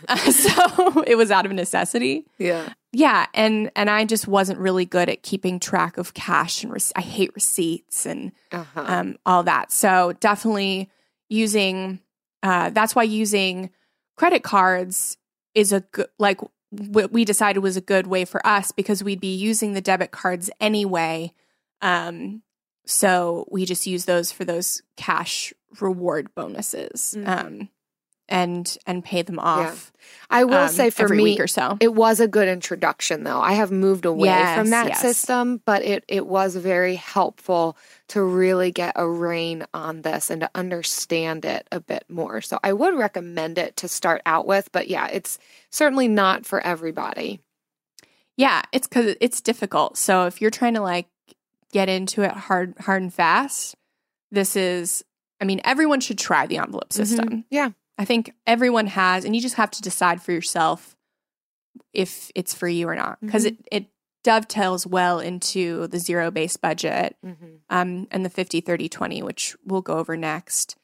[0.08, 2.26] Uh, so it was out of necessity.
[2.38, 2.74] yeah.
[2.98, 6.94] Yeah, and and I just wasn't really good at keeping track of cash and rece-
[6.96, 8.86] I hate receipts and Uh-huh.
[8.88, 9.74] um, all that.
[9.74, 10.90] So definitely
[11.28, 12.00] using
[12.42, 13.70] uh, that's why using
[14.16, 15.18] credit cards
[15.54, 16.40] is a good like
[16.72, 20.12] what we decided was a good way for us because we'd be using the debit
[20.12, 21.32] cards anyway.
[21.82, 22.42] Um,
[22.86, 27.28] so we just use those for those cash reward bonuses Mhm.
[27.28, 27.70] um,
[28.28, 29.92] and and pay them off.
[30.30, 31.78] I will um, say for me, week or so.
[31.80, 33.40] it was a good introduction though.
[33.40, 35.02] I have moved away from that yes.
[35.02, 37.78] system, but it it was very helpful
[38.10, 42.42] to really get a rein on this and to understand it a bit more.
[42.42, 45.38] So I would recommend it to start out with, but yeah, it's
[45.70, 47.40] certainly not for everybody.
[48.38, 49.98] Yeah, it's because it's difficult.
[49.98, 51.08] So if you're trying to like
[51.72, 53.76] get into it hard, hard and fast,
[54.32, 55.04] this is.
[55.42, 57.44] I mean, everyone should try the envelope system.
[57.50, 57.72] Yeah.
[57.98, 60.96] I think everyone has, and you just have to decide for yourself
[61.94, 63.86] if it's for you or not, because it it
[64.24, 67.46] dovetails well into the zero based budget Mm-hmm.
[67.70, 70.76] um, and the 50 30 20 which we'll go over next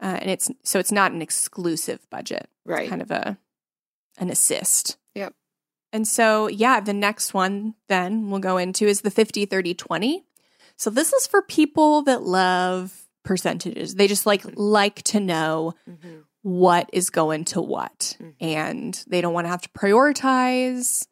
[0.00, 2.48] Uh, and it's so it's not an exclusive budget.
[2.64, 2.82] Right.
[2.82, 3.38] It's kind of a
[4.18, 4.96] an assist.
[5.14, 5.34] Yep.
[5.92, 10.24] And so, yeah, the next one then we'll go into is the 50 30 20.
[10.76, 13.94] So this is for people that love percentages.
[13.94, 16.24] They just like like to know Mhm.
[16.46, 18.16] What is going to what.
[18.20, 18.34] Mhm.
[18.40, 21.04] And they don't want to have to prioritize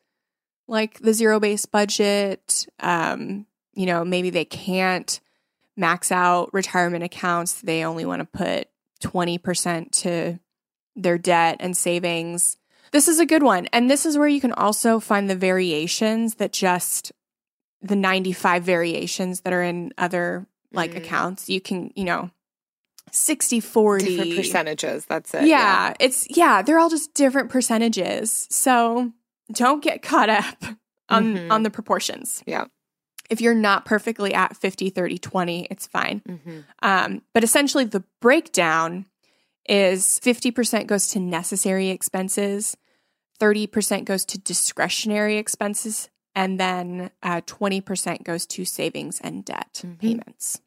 [0.69, 2.69] like the zero based budget.
[2.79, 5.19] Um, you know, maybe they can't
[5.77, 7.61] max out retirement accounts.
[7.61, 8.69] They only want to put
[9.03, 10.39] 20% to
[10.95, 12.57] their debt and savings.
[12.93, 13.67] This is a good one.
[13.73, 17.11] And this is where you can also find the variations that just
[17.83, 20.99] the 95 variations that are in other like Mm.
[20.99, 21.49] accounts.
[21.49, 22.31] You can, you know,
[23.15, 25.07] 60 40 Different percentages.
[25.07, 25.47] That's it.
[25.47, 28.47] yeah, it's yeah, they're all just different percentages.
[28.51, 29.13] So
[29.53, 30.65] don't get caught up
[31.09, 31.51] on Mhm.
[31.53, 32.43] on the proportions.
[32.47, 32.67] Yeah.
[33.31, 36.23] If you're not perfectly at 50 30 20, it's fine.
[36.27, 39.07] hmm Um, but essentially the breakdown
[39.69, 42.77] is 50% goes to necessary expenses,
[43.41, 49.99] 30% goes to discretionary expenses, and then uh, 20% goes to savings and debt Mhm.
[50.01, 50.61] payments.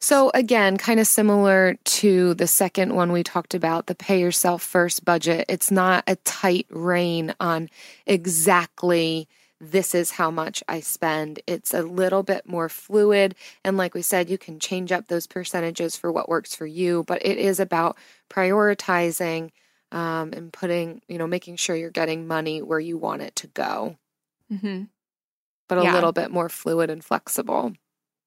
[0.00, 4.62] So again, kind of similar to the second one we talked about, the pay yourself
[4.62, 5.46] first budget.
[5.48, 7.68] It's not a tight rein on
[8.06, 9.28] exactly
[9.60, 11.40] this is how much I spend.
[11.46, 13.34] It's a little bit more fluid.
[13.64, 17.04] And like we said, you can change up those percentages for what works for you,
[17.06, 17.96] but it is about
[18.28, 19.50] prioritizing
[19.92, 23.46] um, and putting, you know, making sure you're getting money where you want it to
[23.46, 23.96] go,
[24.52, 24.84] Mm-hmm.
[25.68, 25.92] but a Yeah.
[25.94, 27.74] little bit more fluid and flexible.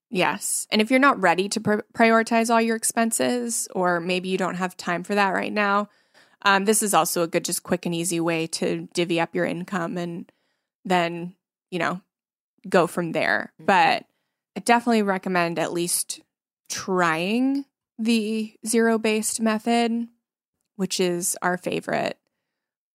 [0.10, 0.68] Yes.
[0.72, 4.56] And if you're not ready to pr- prioritize all your expenses, or maybe you don't
[4.56, 5.90] have time for that right now,
[6.44, 9.46] um, this is also a good, just quick and easy way to divvy up your
[9.46, 10.32] income and
[10.86, 11.36] then,
[11.72, 12.02] you know,
[12.70, 13.54] go from there.
[13.60, 13.66] Mhm.
[13.66, 14.06] But
[14.56, 16.22] I definitely recommend at least
[16.70, 17.66] trying
[18.00, 20.08] the zero based method,
[20.76, 22.18] which is our favorite.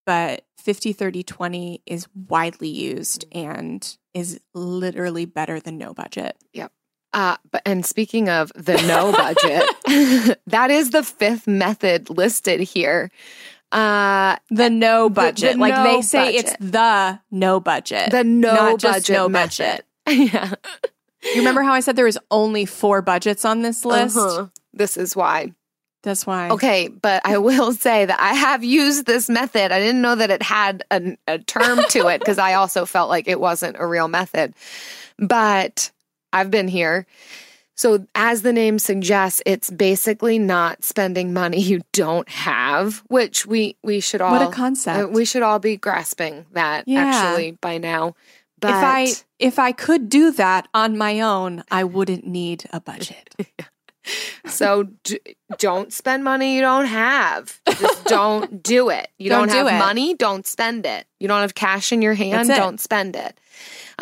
[0.07, 6.37] But 50, 30, 20 is widely used and is literally better than no budget.
[7.15, 9.13] Uh, but and speaking of the no
[9.87, 13.11] budget, that is the fifth method listed here.
[13.71, 15.59] Uh, The no the budget.
[15.59, 16.45] like no they say budget.
[16.45, 18.11] it's the no budget.
[18.11, 19.83] the no budget no method.
[20.07, 20.31] budget.
[20.33, 20.55] yeah,
[21.25, 24.17] You remember how I said there was only four budgets on this list?
[24.17, 24.47] Uh-huh.
[24.75, 25.53] This is why.
[26.03, 26.49] That's why.
[26.51, 29.71] Okay, but I will say that I have used this method.
[29.71, 33.09] I didn't know that it had a, a term to it because I also felt
[33.09, 34.53] like it wasn't a real method.
[35.19, 35.93] But
[36.33, 37.07] I've been here.
[37.75, 43.77] So, as the name suggests, it's basically not spending money you don't have, which we
[43.83, 44.99] we should all What a concept.
[45.05, 47.01] uh, we should all be grasping that Yeah.
[47.05, 48.15] actually by now.
[48.61, 49.07] But if I
[49.39, 53.35] if I could do that on my own, I wouldn't need a budget.
[54.47, 55.21] So d-
[55.59, 57.61] don't spend money you don't have.
[57.79, 59.09] Just don't do it.
[59.17, 59.79] You Don't don't, have it.
[59.79, 61.07] money, don't spend it.
[61.21, 63.39] You don't have cash in your hand, don't spend it.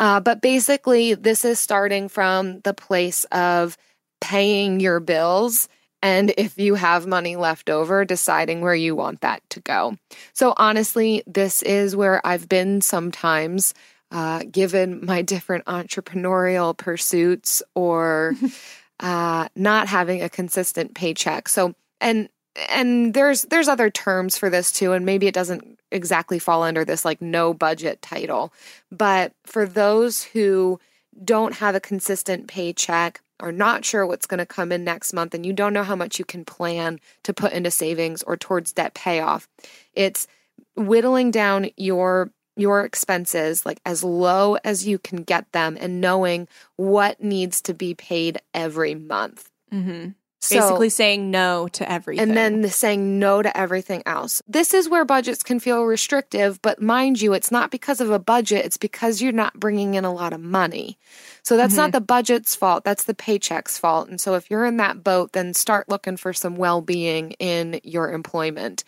[0.01, 3.77] Uh, but basically, this is starting from the place of
[4.19, 5.69] paying your bills.
[6.01, 9.95] And if you have money left over, deciding where you want that to go.
[10.33, 13.75] So, honestly, this is where I've been sometimes,
[14.09, 18.33] uh, given my different entrepreneurial pursuits or
[18.99, 21.47] uh, not having a consistent paycheck.
[21.47, 22.27] So, and
[22.69, 26.85] and there's there's other terms for this too, and maybe it doesn't exactly fall under
[26.85, 28.53] this like no budget title,
[28.91, 30.79] but for those who
[31.23, 35.33] don't have a consistent paycheck, are not sure what's going to come in next month,
[35.33, 38.71] and you don't know how much you can plan to put into savings or towards
[38.73, 39.47] debt payoff,
[39.93, 40.27] it's
[40.75, 46.47] whittling down your your expenses like as low as you can get them and knowing
[46.75, 49.49] what needs to be paid every month.
[49.73, 50.09] Mm-hmm.
[50.41, 52.29] Hmm So- Basically saying no to everything.
[52.29, 54.41] and then the saying no to everything else.
[54.47, 58.17] This is where budgets can feel restrictive, but mind you, it's not because of a
[58.19, 60.97] budget, it's because you're not bringing in a lot of money.
[61.43, 64.09] So that's not the budget's fault, that's the paycheck's fault.
[64.09, 67.79] And so if you're in that boat, then start looking for some well being in
[67.83, 68.83] your employment.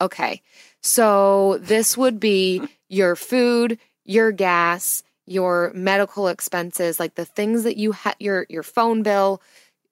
[0.00, 0.42] Okay,
[0.82, 7.76] so this would be your food, your gas, your medical expenses, like the things that
[7.76, 9.42] you have, your your phone bill,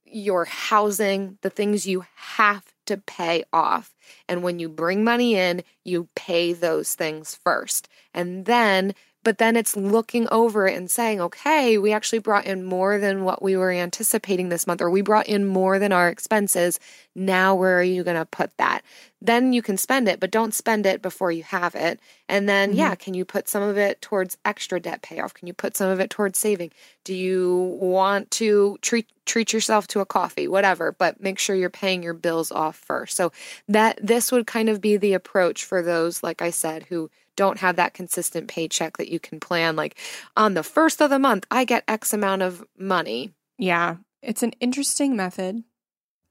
[0.07, 3.95] your housing, the things you have to pay off.
[4.29, 7.89] And when you bring money in, you pay those things first.
[8.15, 8.95] And then,
[9.27, 13.25] but then it's looking over it and saying, okay, we actually brought in more than
[13.25, 16.79] what we were anticipating this month, or we brought in more than our expenses.
[17.17, 18.85] Now, where are you going to put that?
[19.27, 22.01] then you can spend it, but don't spend it before you have it.
[22.29, 23.03] And then, yeah, mm-hmm.
[23.03, 25.35] can you put some of it towards extra debt payoff?
[25.35, 26.73] Can you put some of it towards saving?
[27.05, 31.69] Do you want to treat treat yourself to a coffee, whatever, but make sure you're
[31.69, 33.17] paying your bills off first.
[33.17, 33.33] So
[33.67, 37.59] that this would kind of be the approach for those like I said who don't
[37.59, 39.99] have that consistent paycheck that you can plan like
[40.37, 43.33] on the first of the month I get x amount of money.
[43.59, 45.63] Yeah, it's an interesting method.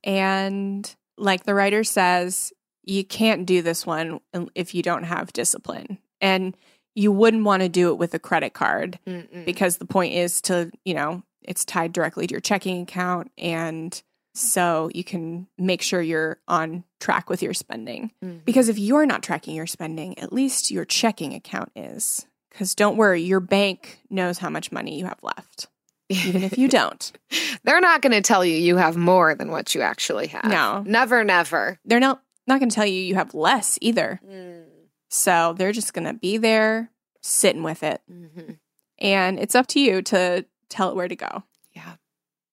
[0.03, 2.53] And like the writer says,
[2.83, 4.19] you can't do this one
[4.53, 5.97] if you don't have discipline.
[6.21, 6.55] And
[6.93, 9.45] you wouldn't want to do it with a credit card Mm-mm.
[9.45, 13.31] because the point is to, you know, it's tied directly to your checking account.
[13.37, 14.01] And
[14.35, 18.11] so you can make sure you're on track with your spending.
[18.23, 18.43] Mhm.
[18.45, 22.25] Because if you're not tracking your spending, at least your checking account is.
[22.51, 25.67] Because don't worry, your bank knows how much money you have left,
[26.09, 27.11] even if you don't.
[27.63, 30.45] They're not going to tell you you have more than what you actually have.
[30.45, 30.83] No.
[30.85, 31.79] Never, never.
[31.85, 34.19] They're not not going to tell you you have less either.
[35.09, 38.01] So they're just going to be there sitting with it.
[38.11, 38.51] Mm-hmm.
[38.99, 41.95] And it's up to you to tell it where to go Yeah.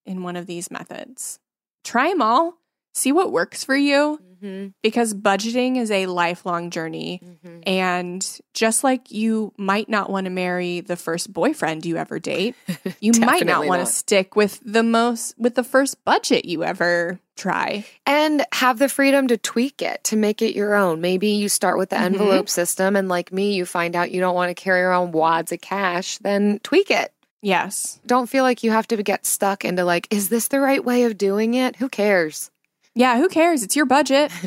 [0.07, 1.39] in one of these methods.
[1.85, 2.55] Try them all,
[2.95, 4.69] see what works for you Mm-hmm.
[4.83, 7.21] because budgeting is a lifelong journey.
[7.25, 7.61] Mm-hmm.
[7.65, 12.57] And just like you might not want to marry the first boyfriend you ever date,
[13.01, 17.21] you might not want to stick with the most with the first budget you ever
[17.37, 17.85] try.
[18.05, 21.01] And have the freedom to tweak it, to make it your own.
[21.01, 22.07] Maybe you start with the Mhm.
[22.07, 25.53] envelope system, and like me, you find out you don't want to carry around wads
[25.53, 27.13] of cash, then tweak it.
[27.43, 28.01] Yes.
[28.07, 31.05] Don't feel like you have to get stuck into like, is this the right way
[31.05, 31.77] of doing it?
[31.77, 32.51] Who cares?
[32.95, 33.63] Yeah, who cares?
[33.63, 34.31] It's your budget.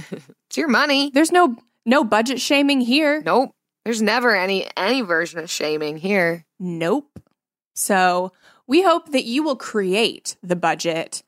[0.48, 1.10] It's your money.
[1.14, 3.22] There's no no budget shaming here.
[3.26, 3.52] Nope.
[3.84, 6.46] There's never any any version of shaming here.
[6.60, 7.20] Nope.
[7.74, 8.32] So
[8.68, 11.24] we hope that you will create the budget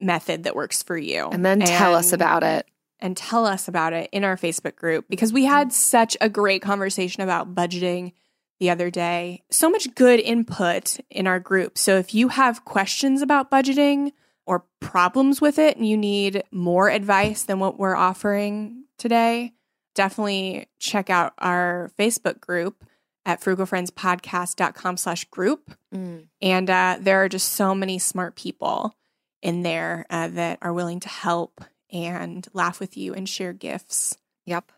[0.00, 1.28] method that works for you.
[1.30, 2.66] And then tell us about it.
[2.98, 6.60] and tell us about it in our Facebook group because we had such a great
[6.60, 8.12] conversation about budgeting
[8.60, 9.42] the other day.
[9.50, 11.78] So much good input in our group.
[11.78, 14.12] So if you have questions about budgeting
[14.46, 19.52] or problems with it and you need more advice than what we're offering today,
[19.94, 22.84] definitely check out our Facebook group
[23.24, 25.76] at frugalfriendspodcast.com slash group.
[25.94, 26.28] Mm.
[26.40, 28.94] And uh, there are just so many smart people
[29.42, 34.16] in there uh, that are willing to help and laugh with you and share gifts.
[34.46, 34.72] Yep.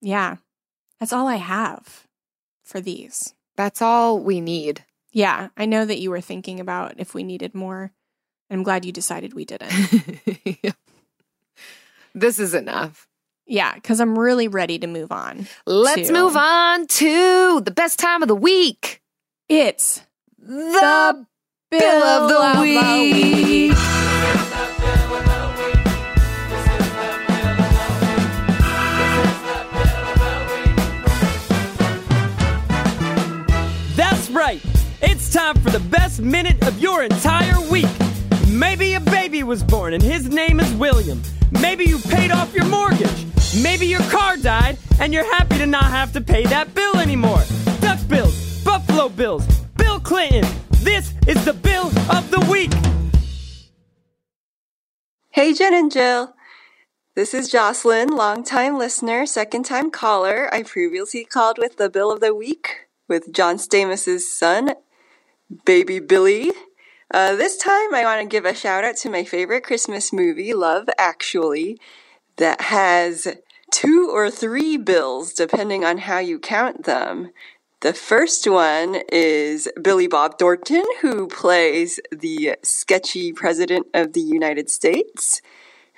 [0.00, 0.36] Yeah,
[1.00, 2.05] that's all I have
[2.66, 3.32] for these.
[3.56, 4.84] That's all we need.
[5.12, 7.92] Yeah, I know that you were thinking about if we needed more.
[8.50, 9.72] I'm glad you decided we didn't.
[12.14, 13.08] this is enough.
[13.46, 15.46] yeah, because I'm really ready to move on.
[15.66, 19.00] Let's to- move on to the best time of the week.
[19.48, 20.02] It's
[20.38, 21.26] The
[21.70, 23.72] Bill of the Week.
[23.72, 24.15] That's
[35.36, 37.90] time for the best minute of your entire week.
[38.48, 41.20] Maybe a baby was born and his name is William.
[41.60, 43.26] Maybe you paid off your mortgage.
[43.62, 47.42] Maybe your car died and you're happy to not have to pay that bill anymore.
[47.80, 50.50] Duck bills, Buffalo bills, Bill Clinton.
[50.70, 52.72] This is the bill of the week.
[55.32, 56.34] Hey, Jen and Jill.
[57.14, 60.48] This is Jocelyn, longtime listener, second time caller.
[60.50, 64.74] I previously called with the bill of the week with John Stamos' son,
[65.64, 66.50] baby Billy.
[67.12, 70.52] Uh, this time I want to give a shout out to my favorite Christmas movie,
[70.52, 71.78] Love Actually,
[72.36, 73.28] that has
[73.72, 77.30] two or three bills depending on how you count them.
[77.80, 84.70] The first one is Billy Bob Thornton, who plays the sketchy president of the United
[84.70, 85.42] States,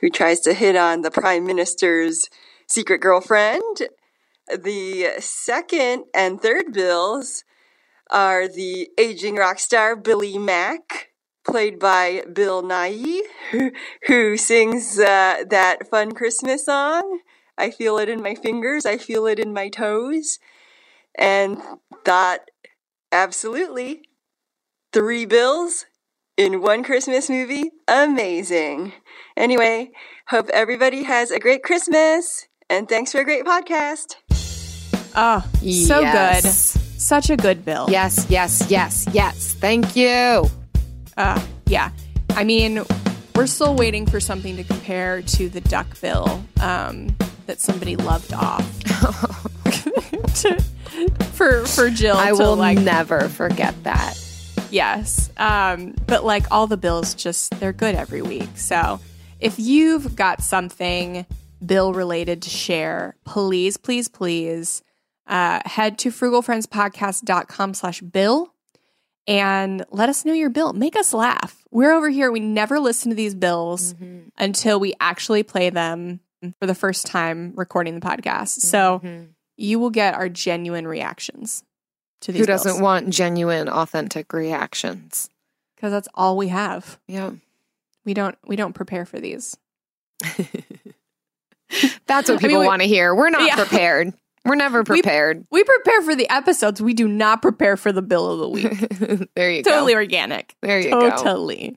[0.01, 2.29] who tries to hit on the prime minister's
[2.67, 3.89] secret girlfriend.
[4.49, 7.45] The second and third bills
[8.11, 11.09] are the aging rock star Billy Mack,
[11.47, 13.71] played by Bill Nighy, who,
[14.07, 17.21] who sings uh, that fun Christmas song.
[17.57, 20.39] I feel it in my fingers, I feel it in my toes.
[21.19, 21.59] And
[22.05, 22.41] thought,
[23.11, 24.03] absolutely,
[24.93, 25.87] three bills
[26.37, 28.93] in one Christmas movie, amazing.
[29.37, 29.91] Anyway,
[30.29, 34.15] hope everybody has a great Christmas, and thanks for a great podcast.
[35.17, 36.77] oh so Yes.
[36.77, 37.87] good, such a good bill.
[37.89, 39.55] Yes, yes, yes, yes.
[39.55, 40.45] Thank you.
[41.17, 41.91] Uh, yeah.
[42.31, 42.83] I mean,
[43.35, 48.35] we're still waiting for something to compare to the duck bill um, that somebody loved
[48.35, 48.65] off.
[50.43, 50.63] To-
[51.33, 54.15] for for Jill I will like never forget that.
[54.71, 55.31] yes.
[55.37, 58.51] Um, but like all the bills just they're good every week.
[58.57, 59.01] So
[59.41, 61.25] if you've got something
[61.65, 64.83] bill related to share, please, please, please
[65.29, 68.53] uh, head to frugalfriendspodcast.com slash bill
[69.27, 70.73] and let us know your bill.
[70.73, 71.65] Make us laugh.
[71.71, 72.31] We're over here.
[72.33, 74.29] We never listen to these bills Mm-hmm.
[74.39, 76.21] until we actually play them
[76.61, 78.61] for the first time recording the podcast.
[78.61, 79.29] So Mhm.
[79.57, 81.63] you will get our genuine reactions
[82.23, 82.81] to these Who doesn't bills.
[82.83, 85.29] want genuine, authentic reactions?
[85.77, 86.99] because that's all we have.
[87.07, 87.33] Yeah.
[88.05, 89.57] We don't we don't prepare for these.
[92.07, 93.15] That's what I mean, people want to hear.
[93.15, 93.55] We're not Yeah.
[93.67, 94.13] prepared.
[94.49, 95.47] We're never prepared.
[95.51, 96.81] We prepare for the episodes.
[96.81, 99.29] We do not prepare for the bill of the week.
[99.35, 99.99] there you totally go.
[99.99, 100.57] organic.
[100.63, 101.11] There you go.
[101.11, 101.77] Totally.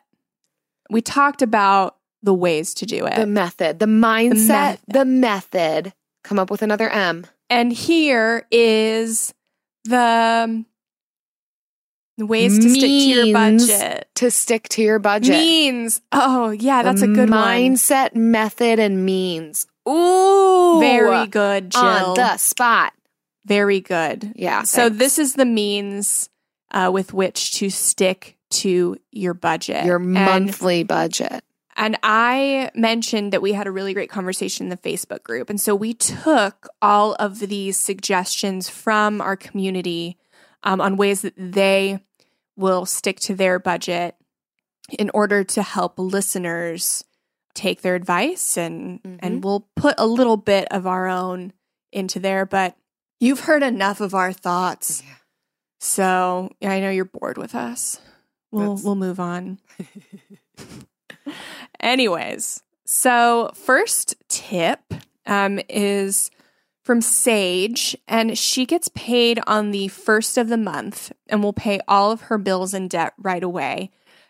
[0.91, 3.15] We talked about the ways to do it.
[3.15, 4.79] The method, the mindset, method.
[4.89, 5.93] the method.
[6.23, 7.25] Come up with another M.
[7.49, 9.33] and here is
[9.85, 10.63] the
[12.17, 14.07] the ways to stick to your Means budget.
[14.15, 15.31] To stick to your budget.
[15.37, 16.01] Means.
[16.11, 17.41] Oh, yeah, that's a The good one.
[17.41, 19.65] mindset, method, and means.
[19.89, 21.81] Ooh, Very good, Jill.
[21.81, 22.93] on the spot.
[23.45, 24.33] Very good.
[24.35, 24.61] Yeah.
[24.63, 24.97] So thanks.
[24.99, 26.29] this is the means
[26.71, 29.85] uh, with which to stick to your budget.
[29.85, 31.43] your And- monthly budget.
[31.77, 35.49] And I mentioned that we had a really great conversation in the Facebook group.
[35.49, 40.17] And so we took all of these suggestions from our community
[40.63, 41.99] um, on ways that they
[42.57, 44.15] will stick to their budget
[44.99, 47.03] in order to help listeners
[47.53, 51.51] take their advice and and we'll put a little bit of our own
[51.91, 52.75] into there but
[53.19, 55.13] you've heard enough of our thoughts Yeah.
[55.79, 57.99] so i know you're bored with us
[58.51, 59.57] we'll That's- we'll move on
[61.79, 64.79] Anyways, so first tip
[65.25, 66.29] um, is
[66.83, 71.79] from Sage, and she gets paid on the first of the month and will pay
[71.87, 73.89] all of her bills and debt right away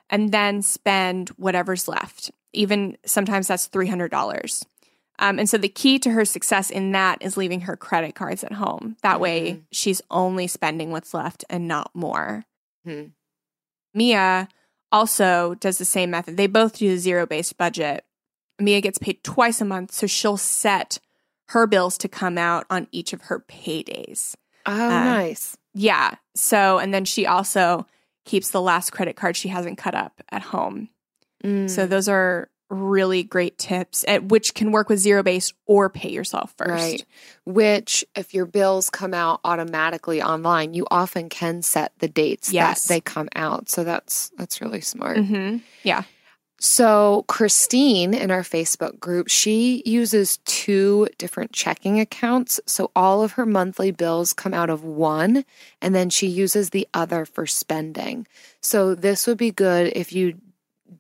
[0.10, 2.32] and then spend whatever's left.
[2.54, 4.66] Even sometimes that's $300.
[5.20, 8.44] Um, and so the key to her success in that is leaving her credit cards
[8.44, 8.98] at home.
[9.02, 9.62] That way Mhm.
[9.72, 12.44] she's only spending what's left and not more.
[12.86, 13.04] Hmm.
[13.94, 14.48] Mia
[14.92, 16.38] also does the same method.
[16.38, 18.06] They both do the zero based budget.
[18.60, 21.00] Mia gets paid twice a month, so she'll set
[21.50, 24.36] her bills to come out on each of her paydays.
[24.66, 25.58] Oh, Uh, nice.
[25.74, 26.16] Yeah.
[26.36, 27.88] So, and then she also
[28.26, 30.90] keeps the last credit card she hasn't cut up at home.
[31.44, 31.70] Mm.
[31.70, 36.10] So, those are really great tips, at, which can work with zero based or pay
[36.10, 36.70] yourself first.
[36.72, 37.06] Right.
[37.46, 42.84] Which, if your bills come out automatically online, you often can set the dates Yes.
[42.84, 43.70] that they come out.
[43.70, 45.18] So that's that's really smart.
[45.18, 46.04] hmm Yeah.
[46.64, 52.60] So, Christine in our Facebook group, she uses two different checking accounts.
[52.68, 55.44] So, all of her monthly bills come out of one,
[55.82, 58.28] and then she uses the other for spending.
[58.62, 60.36] So, this would be good if you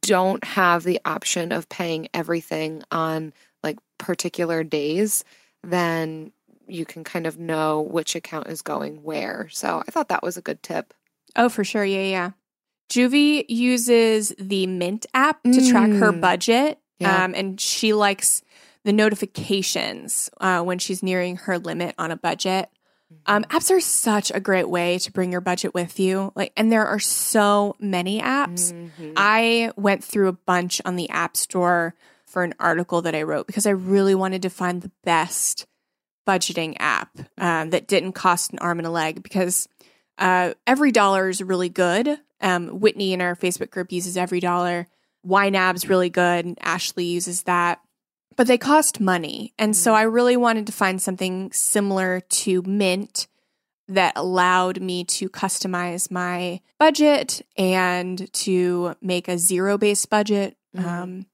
[0.01, 3.33] don't have the option of paying everything on
[3.63, 5.23] like particular days,
[5.63, 6.31] then
[6.67, 9.49] you can kind of know which account is going where.
[9.51, 10.93] So, I thought that was a good tip.
[11.35, 11.83] Oh, for sure.
[11.85, 12.31] Yeah, yeah.
[12.91, 16.21] Juvie uses the Mint app to track her Mm.
[16.21, 17.23] budget, Yeah.
[17.23, 18.41] um, and she likes
[18.83, 22.69] the notifications uh, when she's nearing her limit on a budget.
[23.25, 23.57] Um, Mm-hmm.
[23.57, 26.31] apps are such a great way to bring your budget with you.
[26.35, 28.73] Like, and there are so many apps.
[28.73, 29.13] Mhm.
[29.15, 31.93] I went through a bunch on the App Store
[32.25, 35.67] for an article that I wrote because I really wanted to find the best
[36.27, 39.67] budgeting app um, that didn't cost an arm and a leg because
[40.17, 42.19] uh, every dollar is really good.
[42.39, 44.87] Um, Whitney in our Facebook group uses every dollar.
[45.27, 46.57] YNAB's really good.
[46.61, 47.79] Ashley uses that.
[48.41, 49.53] But they cost money.
[49.59, 53.27] And so I really wanted to find something similar to Mint
[53.87, 60.57] that allowed me to customize my budget and to make a zero based budget.
[60.75, 60.83] Mhm.
[60.83, 61.25] Um,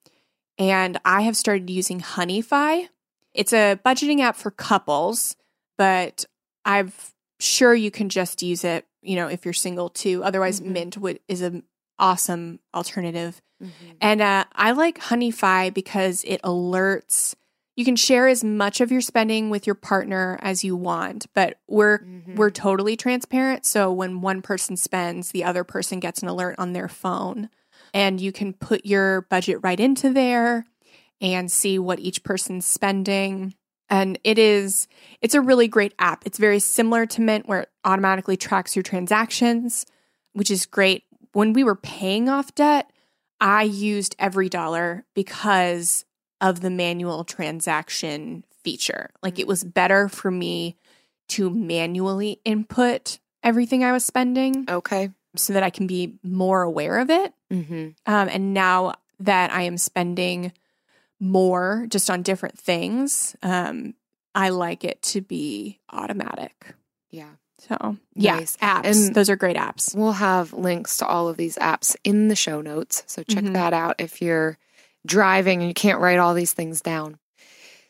[0.57, 2.89] and I have started using Honeyfi.
[3.33, 5.37] It's a budgeting app for couples,
[5.77, 6.25] but
[6.65, 6.91] I'm
[7.39, 10.25] sure you can just use it, you know, if you're single too.
[10.25, 10.71] Otherwise, Mhm.
[10.71, 11.63] Mint would is an
[11.97, 13.41] awesome alternative.
[13.61, 13.69] Mhm.
[14.01, 17.35] And uh, I like Honeyfi because it alerts.
[17.75, 21.59] You can share as much of your spending with your partner as you want, but
[21.67, 22.35] we're Mhm.
[22.35, 23.65] we're totally transparent.
[23.65, 27.49] So when one person spends, the other person gets an alert on their phone,
[27.93, 30.65] and you can put your budget right into there
[31.21, 33.55] and see what each person's spending.
[33.89, 34.87] And it is
[35.21, 36.23] it's a really great app.
[36.25, 39.85] It's very similar to Mint where it automatically tracks your transactions,
[40.33, 41.03] which is great.
[41.33, 42.91] When we were paying off debt,
[43.39, 46.05] I used every dollar because
[46.41, 49.11] of the manual transaction feature.
[49.23, 50.77] Like it was better for me
[51.29, 55.09] to manually input everything I was spending Okay.
[55.35, 57.33] so that I can be more aware of it.
[57.51, 57.89] Mm-hmm.
[58.05, 60.51] Um, and now that I am spending
[61.19, 63.95] more just on different things, um,
[64.35, 66.75] I like it to be automatic.
[67.09, 67.31] Yeah.
[67.59, 68.57] So, yeah, Nice.
[68.61, 68.85] apps.
[68.85, 69.95] And- those are great apps.
[69.95, 73.03] We'll have links to all of these apps in the show notes.
[73.07, 73.53] So check Mhm.
[73.53, 74.57] that out if you're
[75.05, 77.17] driving and you can't write all these things down.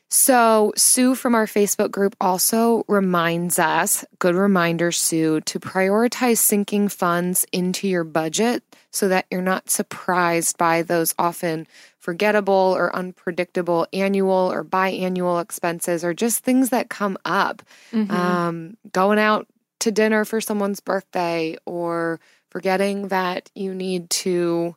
[0.09, 6.88] So, Sue from our Facebook group also reminds us, good reminder, Sue, to prioritize sinking
[6.88, 11.68] funds into your budget so that you're not surprised by those often
[11.99, 17.61] forgettable or unpredictable annual or biannual expenses or just things that come up
[17.91, 18.09] Mhm.
[18.09, 19.45] um, going out
[19.80, 22.19] to dinner for someone's birthday or
[22.49, 24.75] forgetting that you need to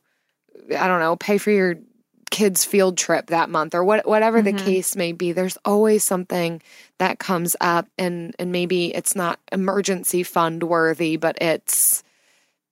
[0.77, 1.75] i don't know pay for your
[2.29, 4.57] kids field trip that month or what, whatever the Mhm.
[4.63, 6.61] case may be there's always something
[6.97, 12.03] that comes up and and maybe it's not emergency fund worthy but it's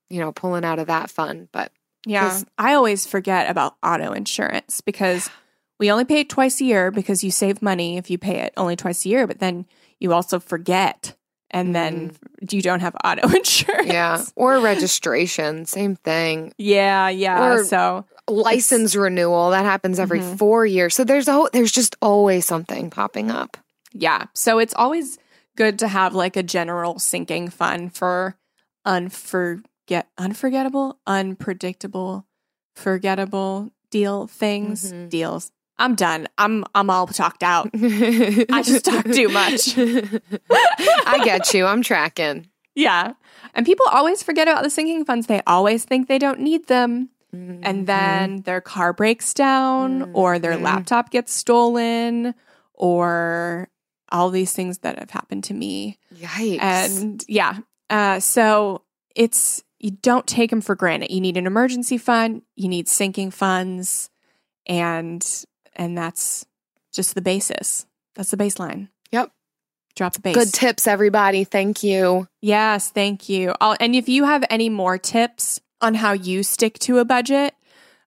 [0.09, 1.71] you know pulling out of that fund but
[2.05, 5.30] yeah, I always forget about auto insurance because
[5.80, 8.53] we only pay it twice a year because you save money if you pay it
[8.55, 9.65] only twice a year, but then
[9.99, 11.13] you also forget
[11.52, 12.12] and then
[12.52, 13.82] you don't have auto insurance.
[13.88, 13.91] Mm-hmm.
[13.91, 17.54] yeah or registration same thing Yeah, yeah.
[17.54, 20.38] Or- so license renewal that happens every Mhm.
[20.38, 23.58] 4 years so there's a, there's just always something popping up
[23.91, 24.26] yeah.
[24.36, 25.18] So it's always
[25.58, 28.36] good to have like a general sinking fund for
[28.86, 32.28] unforget unforgettable, unpredictable,
[32.76, 35.10] forgettable deal things, Mhm.
[35.10, 35.52] deals.
[35.80, 36.27] I'm done.
[36.38, 37.69] I'm I'm all talked out.
[37.73, 39.75] I just talk too much.
[39.77, 41.65] I get you.
[41.65, 42.47] I'm tracking.
[42.75, 43.13] Yeah.
[43.55, 45.27] And people always forget about the sinking funds.
[45.27, 47.09] They always think they don't need them.
[47.36, 47.59] Mm-hmm.
[47.63, 50.61] And then their car breaks down or their Mhm.
[50.63, 52.34] laptop gets stolen
[52.73, 53.69] or
[54.11, 55.97] all these things that have happened to me.
[56.15, 56.59] Yikes.
[56.61, 57.57] And yeah.
[57.89, 58.84] Uh, so
[59.15, 61.11] it's, you don't take them for granted.
[61.11, 64.09] You need an emergency fund, you need sinking funds,
[64.65, 65.25] and,
[65.80, 66.45] and that's
[66.93, 67.88] just the basis.
[68.15, 68.89] That's the baseline.
[69.11, 69.32] Yep.
[69.95, 70.36] Drop the base.
[70.36, 71.43] Good tips, everybody.
[71.43, 72.27] Thank you.
[72.41, 73.53] Yes, thank you.
[73.59, 77.55] i and if you have any more tips on how you stick to a budget,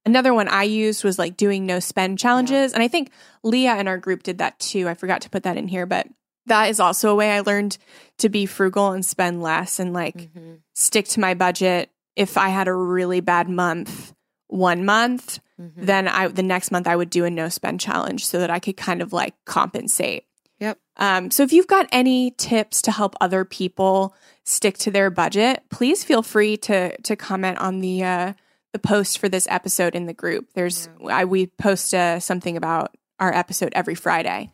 [0.07, 2.73] another one I used was like doing no spend challenges.
[2.73, 3.11] And I think
[3.43, 4.89] Leah in our group did that too.
[4.89, 6.07] I forgot to put that in here, but
[6.47, 7.79] that is also a way I learned
[8.19, 10.55] to be frugal and spend less and like Mm-hmm.
[10.75, 11.91] stick to my budget.
[12.17, 14.13] If I had a really bad month,
[14.53, 15.85] one month, Mm-hmm.
[15.85, 18.59] then I the next month I would do a no spend challenge so that I
[18.59, 20.25] could kind of like compensate.
[20.59, 20.79] Yep.
[20.97, 24.13] Um, so if you've got any tips to help other people
[24.45, 28.33] stick to their budget, please feel free to to comment on the uh,
[28.73, 30.49] the post for this episode in the group.
[30.55, 34.51] There's I, we post uh, something about our episode every Friday.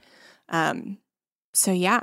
[0.50, 0.98] Um,
[1.54, 2.02] so yeah,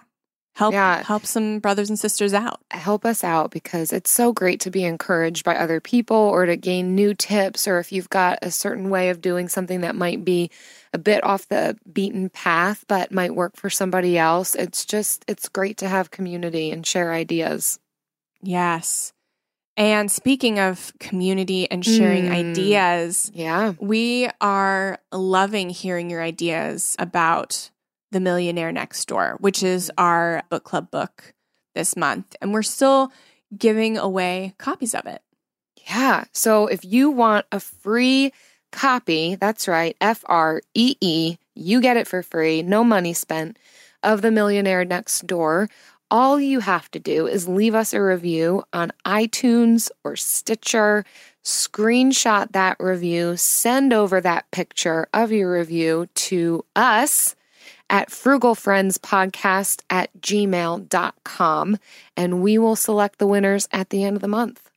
[0.56, 1.04] help Yeah.
[1.04, 2.62] help some brothers and sisters out.
[2.72, 6.56] help us out because it's so great to be encouraged by other people or to
[6.56, 10.24] gain new tips or if you've got a certain way of doing something that might
[10.26, 10.50] be
[10.94, 15.50] a bit off the beaten path but might work for somebody else it's just it's
[15.50, 17.80] great to have community and share ideas
[18.42, 19.12] Yes.
[19.78, 22.32] And speaking of community and sharing Mm.
[22.32, 27.72] ideas, yeah we are loving hearing your ideas about
[28.16, 31.34] The Millionaire Next Door, which is our book club book
[31.74, 32.34] this month.
[32.42, 33.12] And we're still
[33.58, 35.22] giving away copies of it.
[35.90, 38.32] yeah so if you want a free
[38.72, 43.58] copy that's right f r e e you get it for free no money spent
[44.02, 45.70] of the millionaire next door
[46.10, 51.04] all you have to do is leave us a review on iTunes or Stitcher,
[51.44, 57.36] screenshot that review, send over that picture of your review to us
[57.90, 61.78] at frugalfriendspodcast at gmail.com,
[62.18, 64.70] and we will select the winners at the end of the month.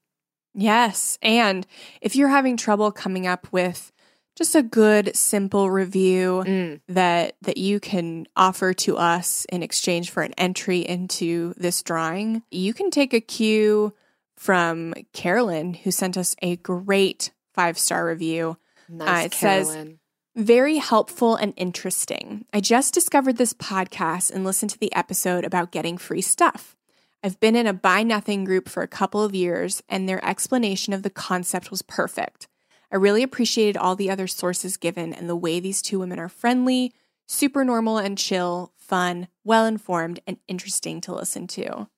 [0.54, 1.18] Yes.
[1.22, 1.66] And
[2.00, 3.92] if you're having trouble coming up with
[4.36, 6.80] just a good, simple review Mm.
[6.88, 12.42] that that you can offer to us in exchange for an entry into this drawing,
[12.50, 13.92] you can take a cue
[14.36, 18.56] from Carolyn, who sent us a great five star review.
[18.88, 19.98] Nice, it says- Carolyn.
[20.38, 22.44] Very helpful and interesting.
[22.52, 26.76] I just discovered this podcast and listened to the episode about getting free stuff.
[27.24, 30.92] I've been in a buy nothing group for a couple of years, and their explanation
[30.92, 32.46] of the concept was perfect.
[32.92, 36.28] I really appreciated all the other sources given and the way these two women are
[36.28, 36.94] friendly,
[37.26, 41.88] super normal and chill, fun, well informed, and interesting to listen to.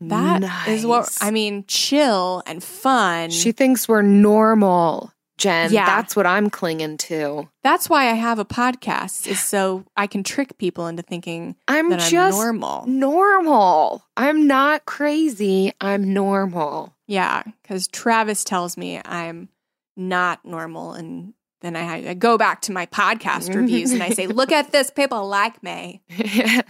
[0.00, 3.30] That is what I mean, chill and fun.
[3.30, 5.72] She thinks we're normal, Jen.
[5.72, 5.86] Yeah.
[5.86, 7.48] That's what I'm clinging to.
[7.62, 11.90] That's why I have a podcast, is so I can trick people into thinking I'm
[11.90, 12.86] that just I'm normal.
[12.86, 14.04] normal.
[14.16, 15.72] I'm not crazy.
[15.80, 16.94] I'm normal.
[17.06, 19.48] Yeah, because Travis tells me I'm
[19.96, 24.26] not normal, and then I, I go back to my podcast reviews and I say,
[24.26, 26.02] "Look at this, people like me."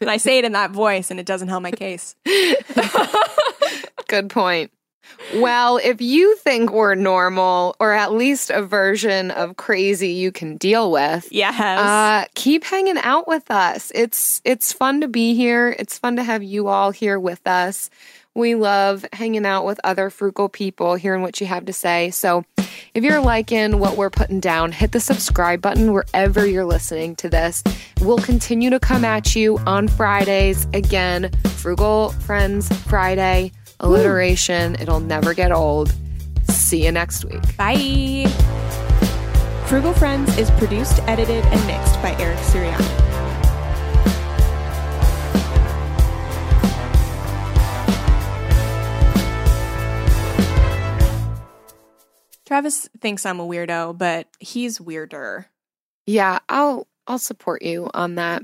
[0.00, 2.14] And I say it in that voice, and it doesn't help my case.
[4.08, 4.70] Good point.
[5.34, 10.56] Well, if you think we're normal or at least a version of crazy you can
[10.56, 13.92] deal with, Yes, uh, keep hanging out with us.
[13.94, 15.74] It's it's fun to be here.
[15.78, 17.90] It's fun to have you all here with us.
[18.34, 22.10] We love hanging out with other frugal people, hearing what you have to say.
[22.10, 22.44] So,
[22.94, 27.28] if you're liking what we're putting down, hit the subscribe button wherever you're listening to
[27.28, 27.64] this.
[28.00, 30.68] We'll continue to come at you on Fridays.
[30.72, 33.50] Again, Frugal Friends Friday,
[33.80, 34.76] alliteration.
[34.76, 35.94] It'll never get old.
[36.48, 37.42] See you next week.
[37.56, 38.26] bye.
[39.66, 43.08] Frugal Friends is produced, edited, and mixed by Eric Sirianni.
[52.46, 55.46] Travis thinks I'm a weirdo, but he's weirder.
[56.06, 58.42] Yeah, I'll I'll support you on that.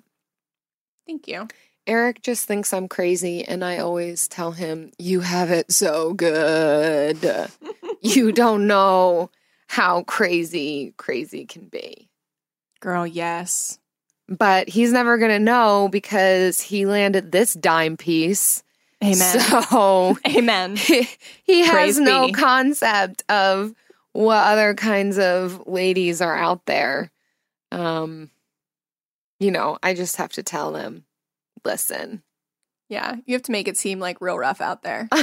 [1.07, 1.49] Thank you.
[1.87, 7.49] Eric just thinks I'm crazy, and I always tell him, You have it so good.
[8.01, 9.31] you don't know
[9.69, 12.09] how crazy crazy can be.
[12.81, 13.79] Girl, yes.
[14.29, 18.63] But he's never going to know because he landed this dime piece.
[19.03, 19.41] Amen.
[19.41, 20.77] So Amen.
[20.77, 21.09] he,
[21.43, 23.75] he has no concept of
[24.13, 27.11] what other kinds of ladies are out there.
[27.71, 28.31] Um,
[29.41, 31.04] you know, I just have to tell him,
[31.65, 32.23] listen.
[32.89, 35.09] Yeah, you have to make it seem like real rough out there.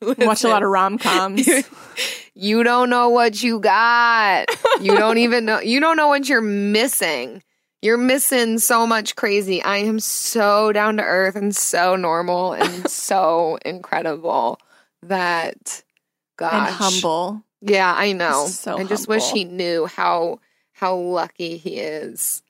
[0.00, 1.48] Watch a lot of rom coms.
[2.34, 4.46] you don't know what you got.
[4.80, 5.60] You don't even know.
[5.60, 7.42] You don't know what you're missing.
[7.80, 9.60] You're missing so much crazy.
[9.62, 14.60] I am so down to earth and so normal and so incredible
[15.02, 15.82] that
[16.36, 16.52] gosh.
[16.52, 17.42] and humble.
[17.60, 18.46] Yeah, I know.
[18.46, 20.38] So I just wish he knew how
[20.72, 22.42] how lucky he is.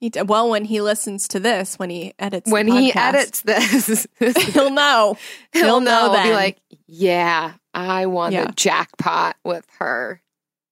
[0.00, 3.40] He d- well, when he listens to this, when he edits, the When he edits
[3.42, 5.16] this, he'll know.
[5.52, 6.12] he'll, he'll know.
[6.12, 8.44] know He'll be like, "Yeah, I won Yeah.
[8.46, 10.22] the jackpot with her."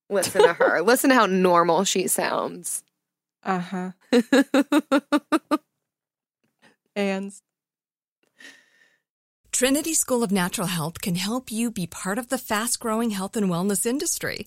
[0.08, 0.80] Listen to her.
[0.84, 2.84] Listen to how normal she sounds.
[3.42, 3.90] Uh huh.
[6.94, 7.32] And
[9.52, 13.36] Trinity School of Natural Health can help you be part of the fast growing health
[13.36, 14.46] and wellness industry.